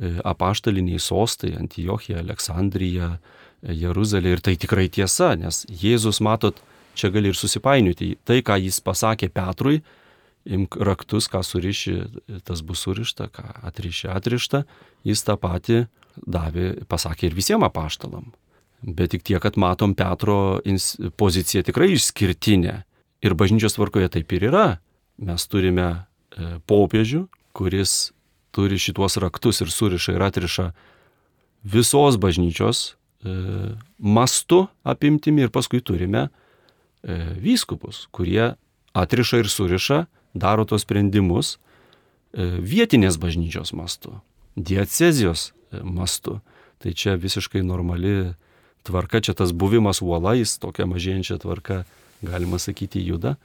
apaštaliniai 0.00 0.96
sostai- 0.96 1.50
Antijochija, 1.60 2.22
Aleksandrija, 2.24 3.10
Jeruzalė. 3.60 4.32
Ir 4.32 4.40
tai 4.40 4.54
tikrai 4.56 4.86
tiesa, 4.88 5.34
nes 5.36 5.66
Jėzus, 5.68 6.22
matot, 6.24 6.62
čia 6.98 7.10
gali 7.14 7.32
ir 7.32 7.38
susipainioti. 7.38 8.14
Tai, 8.26 8.38
ką 8.44 8.58
jis 8.62 8.80
pasakė 8.84 9.30
Petrui, 9.32 9.80
imk 10.44 10.76
raktus, 10.82 11.28
ką 11.30 11.42
suriši, 11.46 11.96
tas 12.46 12.62
bus 12.66 12.82
surišta, 12.84 13.28
ką 13.32 13.46
atriši, 13.68 14.08
atrišta, 14.12 14.64
jis 15.06 15.24
tą 15.26 15.38
patį 15.40 15.84
davė, 16.16 16.72
pasakė 16.90 17.30
ir 17.30 17.36
visiems 17.36 17.66
apaštalam. 17.68 18.32
Bet 18.82 19.12
tik 19.14 19.22
tiek, 19.22 19.38
kad 19.42 19.56
matom 19.60 19.94
Petro 19.94 20.58
poziciją 21.16 21.62
tikrai 21.68 21.92
išskirtinę. 21.94 22.80
Ir 23.22 23.36
bažnyčios 23.38 23.76
tvarkoje 23.76 24.08
taip 24.10 24.32
ir 24.34 24.48
yra. 24.50 24.66
Mes 25.22 25.44
turime 25.46 25.86
e, 25.86 26.56
popiežių, 26.66 27.28
kuris 27.54 28.10
turi 28.50 28.80
šituos 28.82 29.20
raktus 29.22 29.62
ir 29.62 29.70
suriša 29.70 30.16
ir 30.16 30.24
atriša 30.26 30.72
visos 31.62 32.18
bažnyčios 32.18 32.80
e, 33.22 33.36
mastu 33.98 34.66
apimtimi 34.82 35.46
ir 35.46 35.52
paskui 35.54 35.78
turime 35.80 36.26
vyskupus, 37.02 38.06
kurie 38.14 38.54
atriša 38.92 39.42
ir 39.42 39.48
suriša, 39.48 40.04
daro 40.34 40.64
tos 40.64 40.84
sprendimus 40.86 41.56
e, 41.56 42.60
vietinės 42.60 43.18
bažnyčios 43.20 43.72
mastu, 43.76 44.20
diecezijos 44.56 45.50
e, 45.50 45.82
mastu. 45.82 46.40
Tai 46.82 46.92
čia 46.98 47.14
visiškai 47.14 47.62
normali 47.62 48.34
tvarka, 48.82 49.22
čia 49.22 49.36
tas 49.38 49.52
buvimas 49.54 50.02
uolais, 50.02 50.56
tokia 50.58 50.88
mažėjančia 50.90 51.38
tvarka, 51.42 51.84
galima 52.24 52.58
sakyti, 52.58 53.02
juda. 53.06 53.36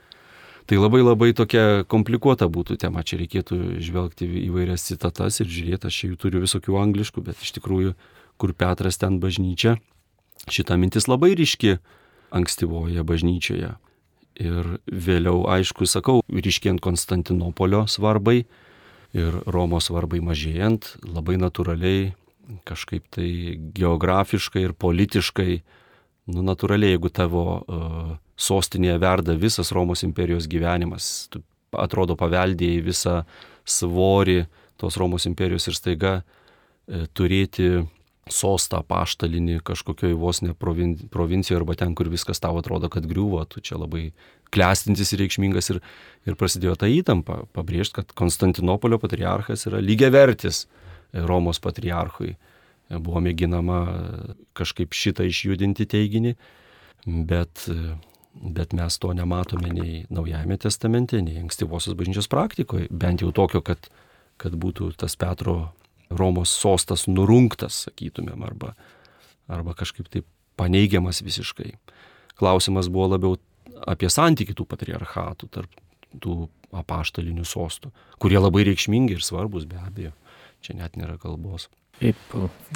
Tai 0.67 0.79
labai 0.81 1.03
labai 1.03 1.29
tokia 1.37 1.85
komplikuota 1.87 2.49
būtų 2.51 2.75
tema, 2.81 3.03
čia 3.05 3.21
reikėtų 3.21 3.77
žvelgti 3.79 4.27
įvairias 4.47 4.83
citatas 4.89 5.39
ir 5.39 5.47
žiūrėti, 5.47 5.87
aš 5.87 5.99
čia 6.01 6.09
jų 6.09 6.17
turiu 6.19 6.41
visokių 6.43 6.75
angliškų, 6.81 7.23
bet 7.29 7.45
iš 7.45 7.53
tikrųjų, 7.59 7.93
kur 8.41 8.53
Petras 8.57 8.99
ten 8.99 9.21
bažnyčia, 9.23 9.77
šita 10.51 10.75
mintis 10.81 11.07
labai 11.07 11.37
ryški 11.39 11.77
ankstyvoje 12.35 13.03
bažnyčioje. 13.07 13.73
Ir 14.37 14.69
vėliau, 14.85 15.47
aišku, 15.49 15.87
sakau, 15.89 16.21
ryškiant 16.29 16.81
Konstantinopolio 16.83 17.87
svarbai 17.89 18.43
ir 19.17 19.39
Romos 19.49 19.87
svarbai 19.89 20.19
mažėjant, 20.21 20.93
labai 21.07 21.39
natūraliai, 21.41 22.11
kažkaip 22.67 23.07
tai 23.11 23.57
geografiškai 23.75 24.67
ir 24.67 24.75
politiškai, 24.77 25.51
nu 26.35 26.43
natūraliai, 26.45 26.93
jeigu 26.95 27.09
tavo 27.09 27.43
uh, 27.57 28.13
sostinėje 28.37 28.99
verda 29.01 29.35
visas 29.39 29.73
Romos 29.73 30.03
imperijos 30.05 30.47
gyvenimas, 30.51 31.27
tu 31.33 31.41
atrodo 31.73 32.15
paveldėjai 32.19 32.83
visą 32.85 33.15
svorį 33.67 34.43
tos 34.77 34.97
Romos 35.01 35.25
imperijos 35.27 35.67
ir 35.67 35.75
staiga 35.75 36.13
e, 36.21 37.07
turėti 37.17 37.81
sostą 38.33 38.81
paštalinį 38.87 39.59
kažkokioje 39.67 40.17
vos 40.17 40.41
ne 40.43 40.53
provin, 40.57 40.95
provincijoje 41.13 41.61
arba 41.61 41.75
ten, 41.79 41.95
kur 41.97 42.09
viskas 42.11 42.41
tau 42.43 42.57
atrodo, 42.59 42.89
kad 42.93 43.07
griuvo, 43.09 43.43
tu 43.49 43.61
čia 43.63 43.79
labai 43.79 44.11
klestintis 44.53 45.13
ir 45.13 45.23
reikšmingas 45.23 45.71
ir, 45.73 45.81
ir 46.27 46.37
prasidėjo 46.39 46.75
ta 46.79 46.89
įtampa, 46.91 47.43
pabrėžti, 47.55 47.99
kad 47.99 48.13
Konstantinopolio 48.17 48.99
patriarchas 49.01 49.67
yra 49.69 49.81
lygiavertis 49.83 50.65
Romos 51.27 51.61
patriarchui. 51.63 52.35
Buvo 52.87 53.19
mėginama 53.19 53.79
kažkaip 54.55 54.95
šitą 54.95 55.25
išjudinti 55.27 55.87
teiginį, 55.91 56.37
bet 57.27 57.67
Bet 58.41 58.73
mes 58.73 58.97
to 58.97 59.13
nematome 59.13 59.71
nei 59.73 60.05
Naujajame 60.13 60.57
testamente, 60.61 61.21
nei 61.21 61.39
ankstyvosios 61.41 61.95
bažnyčios 61.97 62.29
praktikoje, 62.29 62.87
bent 62.91 63.23
jau 63.23 63.31
tokio, 63.33 63.63
kad, 63.65 63.89
kad 64.37 64.53
būtų 64.53 64.91
tas 65.01 65.17
Petro 65.17 65.71
Romos 66.09 66.53
sostas 66.53 67.05
nurungtas, 67.09 67.83
sakytumėm, 67.87 68.45
arba, 68.47 68.73
arba 69.51 69.75
kažkaip 69.77 70.07
taip 70.11 70.27
paneigiamas 70.57 71.21
visiškai. 71.25 71.73
Klausimas 72.37 72.89
buvo 72.93 73.09
labiau 73.15 73.35
apie 73.87 74.09
santykių 74.11 74.55
tų 74.57 74.67
patriarchatų 74.69 75.49
tarp 75.53 75.81
tų 76.23 76.47
apaštalinių 76.75 77.45
sostų, 77.47 77.91
kurie 78.21 78.39
labai 78.39 78.65
reikšmingi 78.67 79.17
ir 79.17 79.25
svarbus 79.25 79.67
be 79.69 79.79
abejo. 79.81 80.13
Čia 80.65 80.77
net 80.79 80.97
nėra 80.97 81.17
kalbos. 81.21 81.67
Taip, 81.99 82.17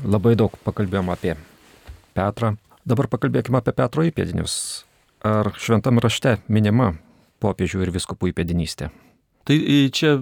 labai 0.05 0.35
daug 0.37 0.53
pakalbėjom 0.65 1.11
apie 1.13 1.35
Petrą. 2.17 2.55
Dabar 2.85 3.09
pakalbėkime 3.11 3.59
apie 3.59 3.73
Petro 3.77 4.05
įpėdinius. 4.05 4.55
Ar 5.25 5.51
šventam 5.61 6.01
rašte 6.01 6.39
minima 6.49 6.95
popiežių 7.41 7.83
ir 7.85 7.93
viskupų 7.93 8.31
įpėdinystė? 8.31 8.89
Tai 9.45 9.57
čia 9.93 10.15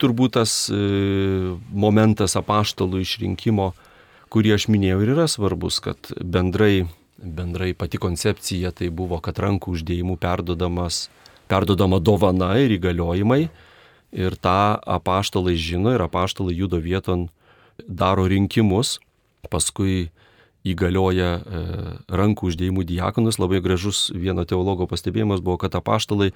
turbūt 0.00 0.36
tas 0.38 0.52
e, 0.72 0.78
momentas 1.70 2.36
apaštalų 2.40 3.02
išrinkimo, 3.04 3.70
kurį 4.32 4.54
aš 4.56 4.68
minėjau 4.72 5.00
ir 5.04 5.14
yra 5.16 5.26
svarbus, 5.30 5.80
kad 5.84 6.12
bendrai, 6.18 6.86
bendrai 7.18 7.72
pati 7.78 8.00
koncepcija 8.00 8.72
tai 8.76 8.90
buvo, 8.94 9.20
kad 9.22 9.38
rankų 9.42 9.76
uždėjimų 9.76 10.16
perdodama 11.50 12.00
dovana 12.00 12.54
ir 12.62 12.76
įgaliojimai. 12.78 13.42
Ir 14.10 14.34
tą 14.42 14.78
apaštalai 14.90 15.54
žino 15.54 15.92
ir 15.94 16.02
apaštalai 16.02 16.56
judo 16.56 16.80
vieton 16.82 17.28
daro 17.86 18.26
rinkimus, 18.26 18.98
paskui 19.50 20.10
įgalioja 20.66 21.30
e, 21.38 21.60
rankų 22.12 22.50
uždėjimų 22.50 22.84
diakonus. 22.88 23.38
Labai 23.40 23.62
gražus 23.64 24.08
vieno 24.12 24.44
teologo 24.44 24.88
pastebėjimas 24.90 25.40
buvo, 25.44 25.56
kad 25.62 25.76
apaštalai 25.78 26.32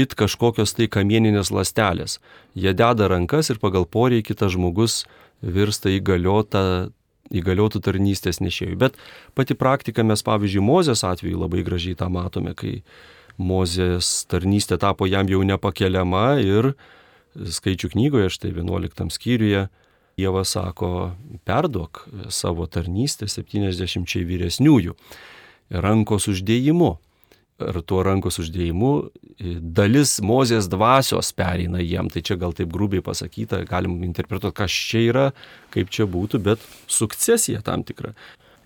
it 0.00 0.16
kažkokios 0.18 0.74
tai 0.76 0.88
kamieninės 0.90 1.52
lastelės. 1.54 2.18
Jie 2.54 2.72
deda 2.76 3.08
rankas 3.10 3.52
ir 3.52 3.60
pagal 3.62 3.86
poreikį 3.86 4.36
tas 4.40 4.54
žmogus 4.54 5.04
virsta 5.40 5.92
įgaliota, 5.92 6.90
įgaliotų 7.30 7.82
tarnystės 7.86 8.40
nešėjų. 8.42 8.76
Bet 8.80 8.98
pati 9.38 9.54
praktika 9.54 10.04
mes, 10.06 10.22
pavyzdžiui, 10.26 10.64
Mozės 10.64 11.04
atveju 11.06 11.40
labai 11.44 11.64
gražiai 11.66 11.98
tą 11.98 12.10
matome, 12.12 12.54
kai 12.54 12.80
Mozės 13.40 14.24
tarnystė 14.28 14.80
tapo 14.80 15.06
jam 15.08 15.28
jau 15.30 15.40
nepakeliama 15.46 16.40
ir 16.42 16.74
skaičių 17.34 17.92
knygoje, 17.94 18.32
štai 18.34 18.52
11 18.56 19.14
skyriuje, 19.14 19.68
Dievas 20.20 20.50
sako, 20.52 21.14
perduok 21.48 22.02
savo 22.28 22.66
tarnystę 22.68 23.24
70 23.30 24.20
vyresniųjų 24.28 24.96
rankos 25.70 26.26
uždėjimu. 26.28 26.90
Ir 27.60 27.80
tuo 27.86 28.02
rankos 28.06 28.40
uždėjimu 28.42 28.92
dalis 29.60 30.18
Mozės 30.24 30.68
dvasios 30.70 31.32
pereina 31.36 31.80
jiem. 31.82 32.10
Tai 32.12 32.22
čia 32.24 32.36
gal 32.40 32.54
taip 32.56 32.72
grubiai 32.72 33.04
pasakyta, 33.04 33.62
galim 33.68 34.00
interpretuoti, 34.06 34.56
kas 34.56 34.74
čia 34.90 35.06
yra, 35.06 35.26
kaip 35.74 35.92
čia 35.92 36.08
būtų, 36.10 36.42
bet 36.44 36.64
sukcesija 36.90 37.64
tam 37.66 37.84
tikra. 37.86 38.14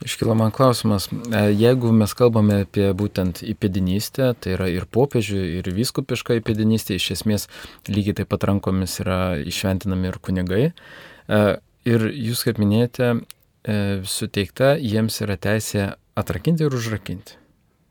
Iškilo 0.04 0.34
man 0.34 0.50
klausimas, 0.50 1.06
e, 1.08 1.38
jeigu 1.54 1.92
mes 1.94 2.12
kalbame 2.18 2.64
apie 2.64 2.90
būtent 2.98 3.40
įpėdinystę, 3.46 4.32
tai 4.36 4.56
yra 4.56 4.66
ir 4.68 4.84
popiežių, 4.90 5.38
ir 5.60 5.70
vyskupišką 5.76 6.40
įpėdinystę, 6.40 6.98
iš 6.98 7.12
esmės 7.14 7.46
lygiai 7.88 8.18
taip 8.18 8.28
pat 8.34 8.44
rankomis 8.50 8.98
yra 9.00 9.38
išventinami 9.40 10.10
ir 10.10 10.18
kunigai. 10.18 10.64
E, 10.74 11.40
ir 11.88 12.08
jūs, 12.10 12.42
kaip 12.44 12.60
minėjote, 12.60 13.14
e, 13.14 13.78
suteikta 14.04 14.74
jiems 14.82 15.22
yra 15.24 15.38
teisė 15.40 15.94
atrakinti 16.18 16.66
ir 16.66 16.76
užrakinti. 16.76 17.38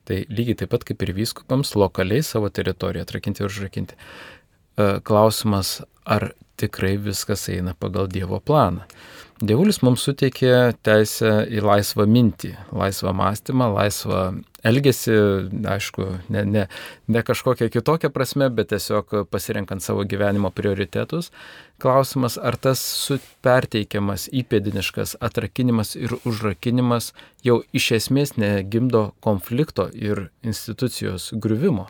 Tai 0.08 0.20
lygiai 0.28 0.60
taip 0.60 0.74
pat 0.74 0.84
kaip 0.88 1.04
ir 1.06 1.14
vyskupams 1.16 1.76
lokaliai 1.80 2.24
savo 2.26 2.50
teritoriją 2.52 3.06
atrakinti 3.06 3.44
ir 3.44 3.52
užrakinti. 3.52 3.96
E, 3.96 4.88
klausimas, 5.08 5.78
ar 6.04 6.34
tikrai 6.60 6.98
viskas 7.00 7.48
eina 7.54 7.76
pagal 7.80 8.10
Dievo 8.12 8.40
planą. 8.44 8.84
Dievulis 9.44 9.82
mums 9.84 10.06
suteikė 10.06 10.72
teisę 10.88 11.32
į 11.52 11.60
laisvą 11.66 12.06
mintį, 12.08 12.54
laisvą 12.72 13.12
mąstymą, 13.18 13.66
laisvą 13.76 14.20
elgesį, 14.64 15.16
aišku, 15.68 16.06
ne, 16.32 16.44
ne, 16.48 16.62
ne 17.12 17.24
kažkokią 17.28 17.68
kitokią 17.74 18.12
prasme, 18.16 18.48
bet 18.56 18.70
tiesiog 18.72 19.12
pasirenkant 19.34 19.84
savo 19.84 20.06
gyvenimo 20.08 20.48
prioritetus. 20.56 21.34
Klausimas, 21.84 22.38
ar 22.40 22.56
tas 22.56 22.86
perteikiamas 23.44 24.30
įpėdiniškas 24.32 25.18
atrakinimas 25.20 25.98
ir 26.00 26.16
užrakinimas 26.24 27.12
jau 27.44 27.60
iš 27.76 27.90
esmės 28.00 28.38
negimdo 28.40 29.10
konflikto 29.20 29.90
ir 29.92 30.30
institucijos 30.48 31.34
griuvimo. 31.36 31.90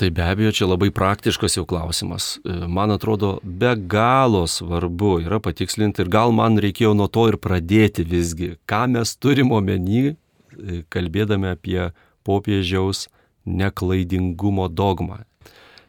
Tai 0.00 0.08
be 0.10 0.22
abejo, 0.24 0.50
čia 0.56 0.64
labai 0.64 0.88
praktiškas 0.96 1.58
jau 1.58 1.66
klausimas. 1.68 2.38
E, 2.40 2.54
man 2.66 2.88
atrodo, 2.90 3.34
be 3.44 3.74
galo 3.76 4.46
svarbu 4.48 5.18
yra 5.20 5.42
patikslinti 5.44 6.00
ir 6.00 6.08
gal 6.08 6.32
man 6.32 6.54
reikėjo 6.56 6.94
nuo 6.96 7.04
to 7.12 7.26
ir 7.28 7.36
pradėti 7.36 8.06
visgi, 8.08 8.54
ką 8.64 8.86
mes 8.94 9.12
turim 9.20 9.50
omeny, 9.52 10.14
e, 10.14 10.78
kalbėdami 10.88 11.50
apie 11.52 11.90
popiežiaus 12.24 13.10
neklaidingumo 13.44 14.70
dogmą. 14.72 15.18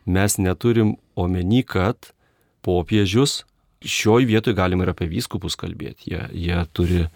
Mes 0.04 0.36
neturim 0.43 0.97
omeny, 1.15 1.62
kad 1.63 2.12
popiežius, 2.67 3.45
šioj 3.80 4.28
vietoj 4.28 4.58
galim 4.60 4.84
ir 4.84 4.91
apie 4.91 5.08
vyskupus 5.08 5.56
kalbėti, 5.56 6.12
jie, 6.12 6.26
jie 6.36 6.65
turi 6.76 7.06
e, 7.06 7.08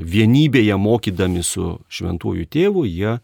vienybėje 0.00 0.80
mokydami 0.80 1.44
su 1.44 1.74
šventuoju 1.92 2.48
tėvu, 2.48 2.86
jie 2.88 3.18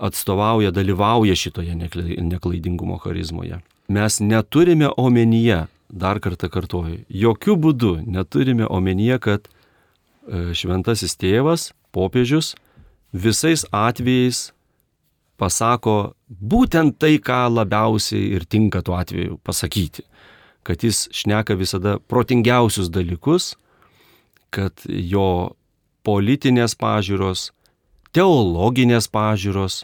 atstovauja, 0.00 0.70
dalyvauja 0.74 1.36
šitoje 1.36 1.74
neklaidingumo 2.20 2.98
charizmoje. 2.98 3.60
Mes 3.88 4.20
neturime 4.20 4.88
omenyje, 4.96 5.66
dar 5.88 6.20
kartą 6.20 6.48
kartuoju, 6.50 7.04
jokių 7.08 7.56
būdų 7.60 7.92
neturime 8.08 8.66
omenyje, 8.66 9.18
kad 9.20 9.48
e, 9.48 10.54
šventasis 10.56 11.16
tėvas, 11.20 11.72
popiežius, 11.94 12.54
visais 13.12 13.66
atvejais 13.70 14.48
pasako 15.38 16.14
būtent 16.28 16.98
tai, 16.98 17.18
ką 17.18 17.46
labiausiai 17.52 18.32
ir 18.38 18.46
tinka 18.48 18.82
tuo 18.82 18.96
atveju 18.98 19.38
pasakyti. 19.44 20.06
Kad 20.64 20.82
jis 20.86 21.04
šneka 21.12 21.58
visada 21.60 21.98
protingiausius 22.08 22.88
dalykus, 22.88 23.52
kad 24.54 24.72
jo 24.86 25.54
politinės 26.06 26.76
pažiūros, 26.80 27.50
teologinės 28.14 29.10
pažiūros 29.12 29.82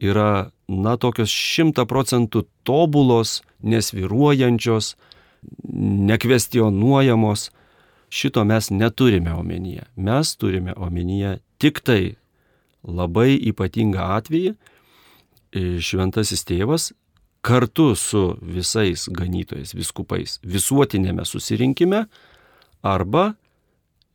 yra, 0.00 0.50
na, 0.68 0.96
tokios 1.00 1.32
šimta 1.32 1.86
procentų 1.88 2.44
tobulos, 2.68 3.40
nesviruojančios, 3.60 4.94
nekvestionuojamos. 6.10 7.50
Šito 8.10 8.42
mes 8.44 8.72
neturime 8.74 9.30
omenyje. 9.38 9.84
Mes 9.96 10.32
turime 10.36 10.74
omenyje 10.76 11.38
Tik 11.60 11.82
tai 11.84 12.14
labai 12.80 13.34
ypatingą 13.50 14.06
atvejį 14.16 14.54
e, 14.54 14.56
šventasis 15.84 16.46
tėvas 16.48 16.88
kartu 17.44 17.92
su 18.00 18.22
visais 18.40 19.04
ganytojais, 19.12 19.74
viskupais 19.76 20.38
visuotinėme 20.40 21.26
susirinkime 21.28 22.06
arba, 22.80 23.34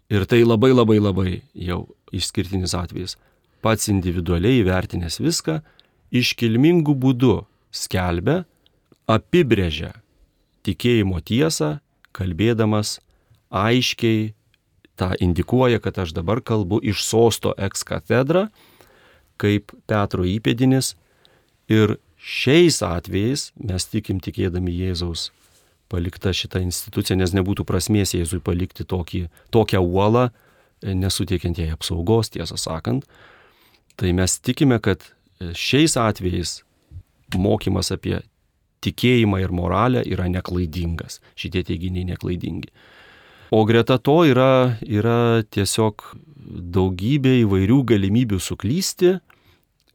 ir 0.10 0.26
tai 0.30 0.42
labai 0.42 0.72
labai 0.74 0.98
labai 0.98 1.30
jau 1.54 1.84
išskirtinis 2.14 2.74
atvejis, 2.78 3.18
pats 3.64 3.90
individualiai 3.92 4.62
įvertinęs 4.64 5.20
viską, 5.24 5.60
iškilmingų 6.16 6.96
būdų 7.00 7.36
skelbia, 7.76 8.44
apibrėžia 9.08 9.94
tikėjimo 10.66 11.22
tiesą, 11.26 11.80
kalbėdamas 12.16 13.00
aiškiai 13.54 14.34
tą 15.00 15.12
indikuoja, 15.22 15.82
kad 15.84 16.00
aš 16.02 16.16
dabar 16.16 16.42
kalbu 16.42 16.80
iš 16.84 17.04
sosto 17.06 17.54
ex 17.58 17.84
katedra, 17.88 18.48
kaip 19.42 19.74
Petro 19.90 20.26
įpėdinis. 20.28 20.96
Ir 21.72 21.98
šiais 22.16 22.80
atvejais 22.86 23.50
mes 23.58 23.88
tikim 23.92 24.22
tikėdami 24.24 24.74
Jėzaus 24.74 25.32
palikta 25.92 26.34
šitą 26.34 26.62
instituciją, 26.66 27.18
nes 27.20 27.34
nebūtų 27.36 27.66
prasmės 27.68 28.16
Jėzui 28.16 28.42
palikti 28.44 28.86
tokį, 28.88 29.28
tokią 29.54 29.82
uolą, 29.84 30.30
nesuteikiant 30.86 31.60
jai 31.62 31.72
apsaugos, 31.74 32.32
tiesą 32.34 32.58
sakant. 32.60 33.06
Tai 33.96 34.12
mes 34.16 34.40
tikime, 34.44 34.80
kad 34.84 35.04
šiais 35.56 35.96
atvejais 36.00 36.60
mokymas 37.36 37.92
apie 37.96 38.20
tikėjimą 38.86 39.42
ir 39.44 39.54
moralę 39.56 40.04
yra 40.06 40.28
neklaidingas. 40.32 41.20
Šitie 41.40 41.64
teiginiai 41.66 42.06
neklaidingi. 42.12 42.70
O 43.56 43.64
greta 43.66 43.98
to 44.02 44.24
yra, 44.28 44.78
yra 44.84 45.44
tiesiog 45.54 46.04
daugybė 46.76 47.40
įvairių 47.44 47.82
galimybių 47.92 48.40
suklysti, 48.42 49.16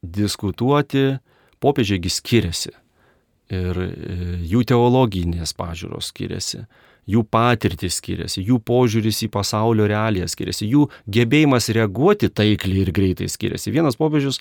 diskutuoti, 0.00 1.18
popiežiai 1.60 2.10
skiriasi. 2.10 2.72
Ir 3.50 3.80
e, 3.82 3.88
jų 4.46 4.62
teologinės 4.70 5.52
pažiūros 5.58 6.12
skiriasi, 6.12 6.62
jų 7.10 7.24
patirtis 7.30 8.00
skiriasi, 8.00 8.44
jų 8.46 8.60
požiūris 8.66 9.24
į 9.26 9.30
pasaulio 9.34 9.88
realiją 9.90 10.28
skiriasi, 10.30 10.68
jų 10.70 10.88
gebėjimas 11.10 11.70
reaguoti 11.76 12.30
taikliai 12.32 12.86
ir 12.86 12.92
greitai 12.96 13.30
skiriasi. 13.30 13.74
Vienas 13.74 13.98
popiežius 14.00 14.40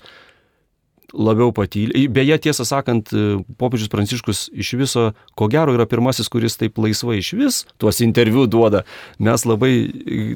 labiau 1.14 1.50
patylė. 1.54 2.04
Beje, 2.12 2.38
tiesą 2.46 2.64
sakant, 2.66 3.10
popiežius 3.60 3.90
Pranciškus 3.92 4.42
iš 4.54 4.72
viso, 4.78 5.04
ko 5.38 5.48
gero, 5.50 5.74
yra 5.76 5.86
pirmasis, 5.90 6.30
kuris 6.32 6.58
taip 6.60 6.78
laisvai 6.80 7.18
iš 7.20 7.32
vis 7.38 7.60
tuos 7.80 8.00
interviu 8.04 8.46
duoda. 8.50 8.84
Mes 9.22 9.44
labai 9.48 9.72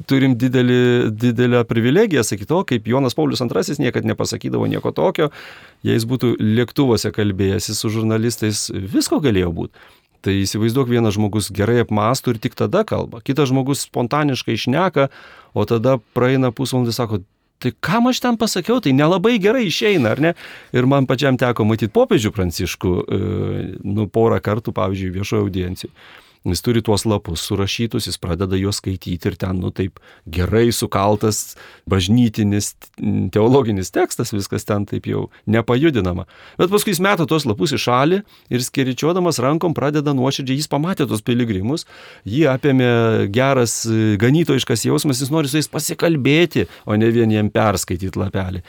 turim 0.09 0.35
didelį, 0.39 0.79
didelę 1.15 1.63
privilegiją 1.69 2.25
sakyti 2.25 2.49
to, 2.51 2.63
kaip 2.71 2.89
Jonas 2.91 3.17
Paulius 3.17 3.43
II 3.43 3.79
niekada 3.83 4.11
nepasakydavo 4.11 4.67
nieko 4.71 4.91
tokio, 4.95 5.31
jei 5.85 5.97
jis 5.97 6.07
būtų 6.09 6.35
lėktuvuose 6.41 7.13
kalbėjęs 7.15 7.71
su 7.75 7.91
žurnalistais, 7.93 8.67
visko 8.73 9.21
galėjo 9.23 9.53
būti. 9.55 9.87
Tai 10.25 10.33
įsivaizduok, 10.41 10.89
vienas 10.89 11.15
žmogus 11.19 11.51
gerai 11.53 11.83
apmastų 11.83 12.33
ir 12.33 12.41
tik 12.41 12.57
tada 12.57 12.81
kalba, 12.87 13.21
kitas 13.25 13.51
žmogus 13.51 13.85
spontaniškai 13.85 14.55
išneka, 14.57 15.11
o 15.53 15.65
tada 15.69 15.99
praeina 16.17 16.49
pusvalandį, 16.55 16.95
sako, 16.97 17.21
tai 17.61 17.71
kam 17.85 18.09
aš 18.09 18.23
ten 18.23 18.39
pasakiau, 18.41 18.81
tai 18.81 18.95
nelabai 18.97 19.37
gerai 19.41 19.67
išeina, 19.69 20.15
ar 20.15 20.23
ne? 20.25 20.33
Ir 20.73 20.89
man 20.89 21.05
pačiam 21.09 21.37
teko 21.37 21.67
matyti 21.69 21.93
popiežių 21.93 22.33
pranciškų, 22.33 22.93
e, 23.05 23.19
nu, 23.85 24.07
porą 24.09 24.41
kartų, 24.41 24.73
pavyzdžiui, 24.75 25.13
viešojo 25.19 25.45
audiencijoje. 25.45 25.93
Jis 26.45 26.61
turi 26.61 26.83
tuos 26.85 27.07
lapus 27.09 27.41
surašytus, 27.47 28.05
jis 28.05 28.19
pradeda 28.21 28.57
juos 28.59 28.77
skaityti 28.77 29.31
ir 29.31 29.37
ten, 29.41 29.57
nu 29.63 29.71
taip, 29.73 29.97
gerai 30.29 30.67
sukaltas 30.75 31.55
bažnytinis, 31.89 32.75
teologinis 33.33 33.89
tekstas, 33.95 34.33
viskas 34.35 34.67
ten 34.67 34.85
taip 34.85 35.09
jau 35.09 35.25
nepajudinama. 35.49 36.27
Bet 36.61 36.69
paskui 36.73 36.93
jis 36.93 37.01
meta 37.01 37.25
tuos 37.25 37.47
lapus 37.49 37.73
į 37.73 37.81
šalį 37.81 38.21
ir 38.53 38.65
skiričiodamas 38.65 39.41
rankom 39.41 39.73
pradeda 39.77 40.13
nuoširdžiai, 40.13 40.61
jis 40.61 40.69
pamatė 40.69 41.09
tos 41.09 41.25
piligrimus, 41.25 41.87
jį 42.29 42.45
apėmė 42.53 42.91
geras 43.33 43.81
ganytojiškas 44.21 44.85
jausmas, 44.85 45.25
jis 45.25 45.33
nori 45.33 45.49
su 45.49 45.57
jais 45.57 45.71
pasikalbėti, 45.71 46.69
o 46.85 46.97
ne 46.99 47.09
vien 47.15 47.33
jiem 47.33 47.49
perskaityti 47.53 48.21
lapelį. 48.21 48.61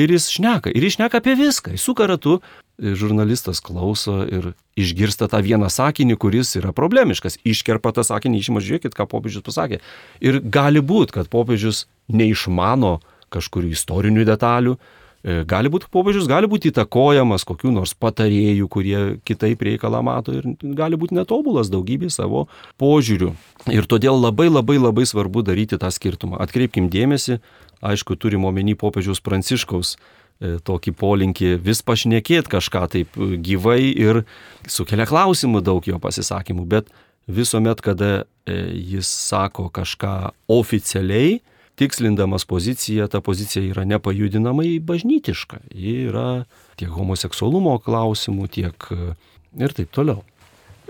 Ir 0.00 0.08
jis 0.08 0.30
šneka, 0.32 0.70
ir 0.72 0.84
jis 0.86 0.94
šneka 0.96 1.20
apie 1.20 1.34
viską, 1.36 1.74
jis 1.76 1.82
suka 1.84 2.06
ratu, 2.08 2.38
žurnalistas 2.82 3.60
klauso 3.62 4.22
ir 4.26 4.52
išgirsta 4.78 5.28
tą 5.30 5.42
vieną 5.44 5.70
sakinį, 5.70 6.16
kuris 6.20 6.56
yra 6.58 6.72
problemiškas. 6.74 7.38
Iškerpa 7.46 7.94
tą 7.94 8.04
sakinį, 8.06 8.40
išima, 8.42 8.62
žiūrėkit, 8.64 8.96
ką 8.96 9.06
popiežius 9.10 9.44
pasakė. 9.46 9.78
Ir 10.24 10.40
gali 10.42 10.82
būti, 10.82 11.14
kad 11.18 11.30
popiežius 11.32 11.86
neišmano 12.12 12.98
kažkurių 13.32 13.72
istorinių 13.76 14.26
detalių, 14.28 14.74
e, 14.76 15.42
gali 15.48 15.70
būti 15.72 15.88
popiežius, 15.92 16.28
gali 16.28 16.50
būti 16.50 16.72
įtakojamas 16.72 17.46
kokiu 17.48 17.72
nors 17.72 17.94
patarėjų, 17.94 18.68
kurie 18.68 19.00
kitaip 19.24 19.62
reikalą 19.62 20.02
mato 20.02 20.34
ir 20.34 20.48
gali 20.60 20.98
būti 20.98 21.16
netobulas 21.16 21.70
daugybė 21.72 22.10
savo 22.10 22.48
požiūrių. 22.82 23.32
Ir 23.72 23.86
todėl 23.86 24.18
labai 24.18 24.50
labai 24.50 24.80
labai 24.80 25.06
svarbu 25.06 25.44
daryti 25.46 25.78
tą 25.78 25.92
skirtumą. 25.94 26.40
Atkreipkim 26.42 26.90
dėmesį, 26.90 27.38
aišku, 27.82 28.18
turim 28.18 28.44
omeny 28.44 28.74
popiežiaus 28.78 29.22
pranciškaus 29.22 29.96
tokį 30.42 30.94
polinkį 30.98 31.54
vis 31.62 31.82
pašnekėti 31.86 32.50
kažką 32.50 32.82
taip 32.92 33.16
gyvai 33.46 33.80
ir 33.90 34.22
sukelia 34.66 35.06
klausimų 35.08 35.62
daug 35.64 35.86
jo 35.86 36.00
pasisakymų, 36.02 36.66
bet 36.66 36.90
visuomet, 37.26 37.80
kada 37.80 38.24
e, 38.46 38.56
jis 38.96 39.06
sako 39.06 39.68
kažką 39.70 40.32
oficialiai, 40.50 41.40
tikslindamas 41.78 42.44
poziciją, 42.44 43.08
ta 43.08 43.22
pozicija 43.24 43.64
yra 43.70 43.84
nepajudinamai 43.88 44.76
bažnytiška. 44.84 45.62
Ji 45.72 46.08
yra 46.10 46.44
tiek 46.80 46.90
homoseksualumo 46.92 47.78
klausimų, 47.84 48.50
tiek 48.52 48.90
e, 48.92 49.14
ir 49.62 49.76
taip 49.78 49.94
toliau. 49.94 50.22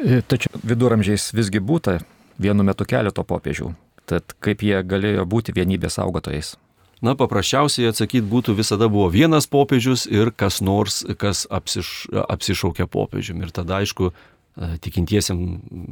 Tačiau 0.02 0.58
viduramžiais 0.66 1.30
visgi 1.36 1.60
būta 1.62 2.00
vienu 2.42 2.64
metu 2.66 2.86
keleto 2.88 3.22
popiežių. 3.28 3.70
Tad 4.08 4.34
kaip 4.42 4.64
jie 4.66 4.80
galėjo 4.82 5.28
būti 5.28 5.54
vienybės 5.54 6.00
saugotojais? 6.00 6.56
Na, 7.02 7.16
paprasčiausiai 7.18 7.90
atsakyti 7.90 8.22
būtų 8.30 8.54
visada 8.60 8.86
buvo 8.86 9.08
vienas 9.10 9.48
popiežius 9.50 10.04
ir 10.06 10.30
kas 10.38 10.60
nors, 10.62 11.00
kas 11.18 11.48
apsiš, 11.50 12.06
apsišaukia 12.14 12.86
popiežiumi. 12.86 13.42
Ir 13.48 13.50
tada, 13.54 13.80
aišku, 13.82 14.12
e, 14.12 14.68
tikintiesiam 14.86 15.40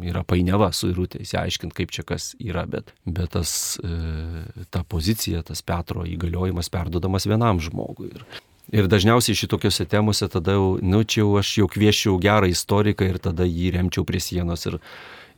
yra 0.06 0.22
painiava 0.22 0.70
suirutė, 0.70 1.24
įsiaiškinti, 1.26 1.74
kaip 1.80 1.90
čia 1.96 2.06
kas 2.06 2.30
yra, 2.38 2.62
bet, 2.70 2.94
bet 3.02 3.34
tas, 3.34 3.74
e, 3.82 4.46
ta 4.70 4.84
pozicija, 4.86 5.42
tas 5.50 5.66
Petro 5.66 6.06
įgaliojimas 6.06 6.70
perdodamas 6.70 7.26
vienam 7.26 7.58
žmogui. 7.58 8.12
Ir, 8.14 8.24
ir 8.70 8.90
dažniausiai 8.92 9.34
šitokiuose 9.42 9.90
temuose 9.90 10.30
tada 10.30 10.54
jau, 10.60 10.76
nu, 10.78 11.02
čia 11.02 11.24
jau 11.24 11.34
aš 11.42 11.56
jau 11.58 11.66
kviečiau 11.74 12.20
gerą 12.22 12.54
istoriką 12.54 13.10
ir 13.10 13.18
tada 13.18 13.50
jį 13.50 13.74
remčiau 13.80 14.06
prie 14.06 14.22
sienos. 14.22 14.68
Ir, 14.70 14.78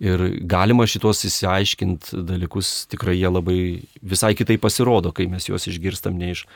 Ir 0.01 0.22
galima 0.49 0.86
šitos 0.88 1.24
įsiaiškinti 1.28 2.22
dalykus, 2.26 2.86
tikrai 2.93 3.18
jie 3.18 3.30
labai 3.30 3.59
visai 4.03 4.32
kitai 4.38 4.57
pasirodo, 4.62 5.12
kai 5.12 5.28
mes 5.30 5.51
juos 5.51 5.68
išgirstam 5.70 6.16
ne 6.18 6.32
iš 6.36 6.47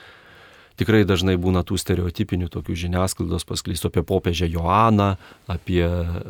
tikrai 0.76 1.04
dažnai 1.08 1.36
būna 1.40 1.62
tų 1.66 1.78
stereotipinių 1.80 2.48
tokių 2.52 2.76
žiniasklaidos 2.84 3.46
paskleistų 3.48 3.90
apie 3.90 4.02
popiežią 4.06 4.48
Joaną, 4.52 5.14
apie, 5.50 5.84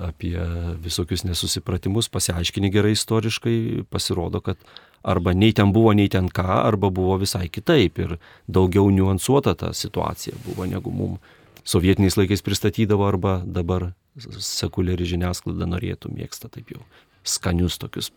apie 0.07 0.37
visokius 0.83 1.27
nesusipratimus, 1.27 2.11
pasiaiškini 2.13 2.71
gerai 2.75 2.95
istoriškai, 2.97 3.57
pasirodo, 3.91 4.43
kad 4.45 4.61
arba 5.07 5.35
nei 5.35 5.55
ten 5.55 5.73
buvo, 5.75 5.93
nei 5.95 6.11
ten 6.13 6.31
ką, 6.31 6.47
arba 6.63 6.91
buvo 6.95 7.19
visai 7.23 7.49
kitaip 7.53 7.99
ir 8.03 8.17
daugiau 8.47 8.91
niuansuota 8.91 9.55
ta 9.59 9.73
situacija 9.75 10.39
buvo, 10.47 10.67
negu 10.71 10.95
mum 10.95 11.19
sovietiniais 11.67 12.19
laikais 12.19 12.45
pristatydavo 12.47 13.07
arba 13.07 13.41
dabar 13.45 13.91
sekuliari 14.17 15.07
žiniasklaida 15.09 15.69
norėtų, 15.69 16.13
mėgsta 16.17 16.51
taip 16.53 16.73
jau 16.75 16.83
skanius 17.27 17.79
tokius 17.83 18.13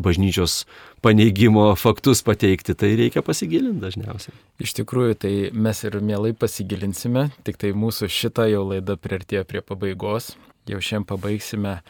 bažnyčios 0.00 0.66
paneigimo 1.02 1.74
faktus 1.76 2.22
pateikti, 2.22 2.74
tai 2.74 2.94
reikia 2.98 3.22
pasigilinti 3.26 3.82
dažniausiai. 3.82 4.36
Iš 4.62 4.74
tikrųjų, 4.80 5.16
tai 5.24 5.32
mes 5.52 5.82
ir 5.84 5.98
mielai 6.04 6.32
pasigilinsime, 6.36 7.28
tik 7.46 7.60
tai 7.60 7.72
mūsų 7.76 8.10
šita 8.10 8.46
jau 8.50 8.64
laida 8.68 8.96
priartėjo 9.00 9.44
prie 9.48 9.64
pabaigos. 9.64 10.34
Jau 10.68 10.80
šiandien 10.82 11.08
pabaigsime 11.08 11.80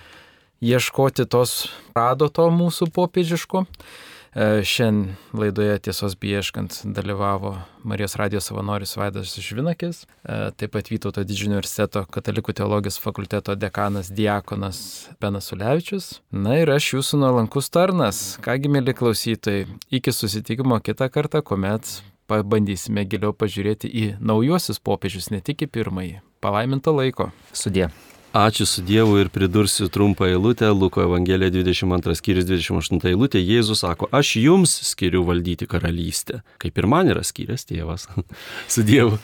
ieškoti 0.64 1.26
tos 1.30 1.68
rado 1.97 2.30
to 2.32 2.47
mūsų 2.55 2.91
popiežiško. 2.95 3.66
E, 4.34 4.62
šiandien 4.62 5.16
laidoje 5.34 5.78
tiesos 5.78 6.14
bieškant 6.14 6.76
dalyvavo 6.84 7.56
Marijos 7.82 8.14
radijos 8.16 8.46
savanoris 8.46 8.94
Vaidas 8.96 9.32
Žvinakis, 9.34 10.04
e, 10.04 10.50
taip 10.54 10.70
pat 10.76 10.90
Vytauto 10.92 11.24
didžiojo 11.26 11.50
universiteto 11.50 12.04
katalikų 12.14 12.54
teologijos 12.54 13.00
fakulteto 13.02 13.56
dekanas 13.58 14.12
Diakonas 14.14 15.08
Benas 15.20 15.50
Ulevičius. 15.52 16.20
Na 16.30 16.60
ir 16.60 16.70
aš 16.70 16.92
jūsų 16.94 17.24
nuolankus 17.24 17.72
tarnas. 17.74 18.38
Kągi, 18.44 18.70
mėly 18.70 18.94
klausytojai, 18.94 19.66
iki 19.90 20.14
susitikimo 20.14 20.78
kitą 20.78 21.10
kartą, 21.10 21.42
kuomet 21.42 21.98
pabandysime 22.30 23.02
giliau 23.10 23.34
pažiūrėti 23.34 23.90
į 23.90 24.06
naujuosius 24.22 24.78
popiežius, 24.78 25.32
ne 25.34 25.42
tik 25.42 25.66
į 25.66 25.72
pirmąjį. 25.74 26.22
Palaiminto 26.40 26.94
laiko. 26.94 27.32
Sudė. 27.50 27.90
Ačiū 28.30 28.62
su 28.66 28.82
Dievu 28.86 29.16
ir 29.18 29.28
pridursiu 29.28 29.88
trumpą 29.88 30.24
eilutę, 30.30 30.68
Luko 30.70 31.02
Evangelija 31.02 31.50
22 31.50 32.14
skyrius 32.14 32.46
28 32.46 33.10
eilutė, 33.10 33.42
Jėzus 33.42 33.82
sako, 33.82 34.06
aš 34.14 34.36
jums 34.38 34.70
skiriu 34.86 35.24
valdyti 35.26 35.66
karalystę, 35.66 36.44
kaip 36.62 36.78
ir 36.78 36.86
man 36.86 37.10
yra 37.10 37.26
skyręs 37.26 37.66
tėvas. 37.66 38.06
su 38.74 38.86
Dievu. 38.86 39.18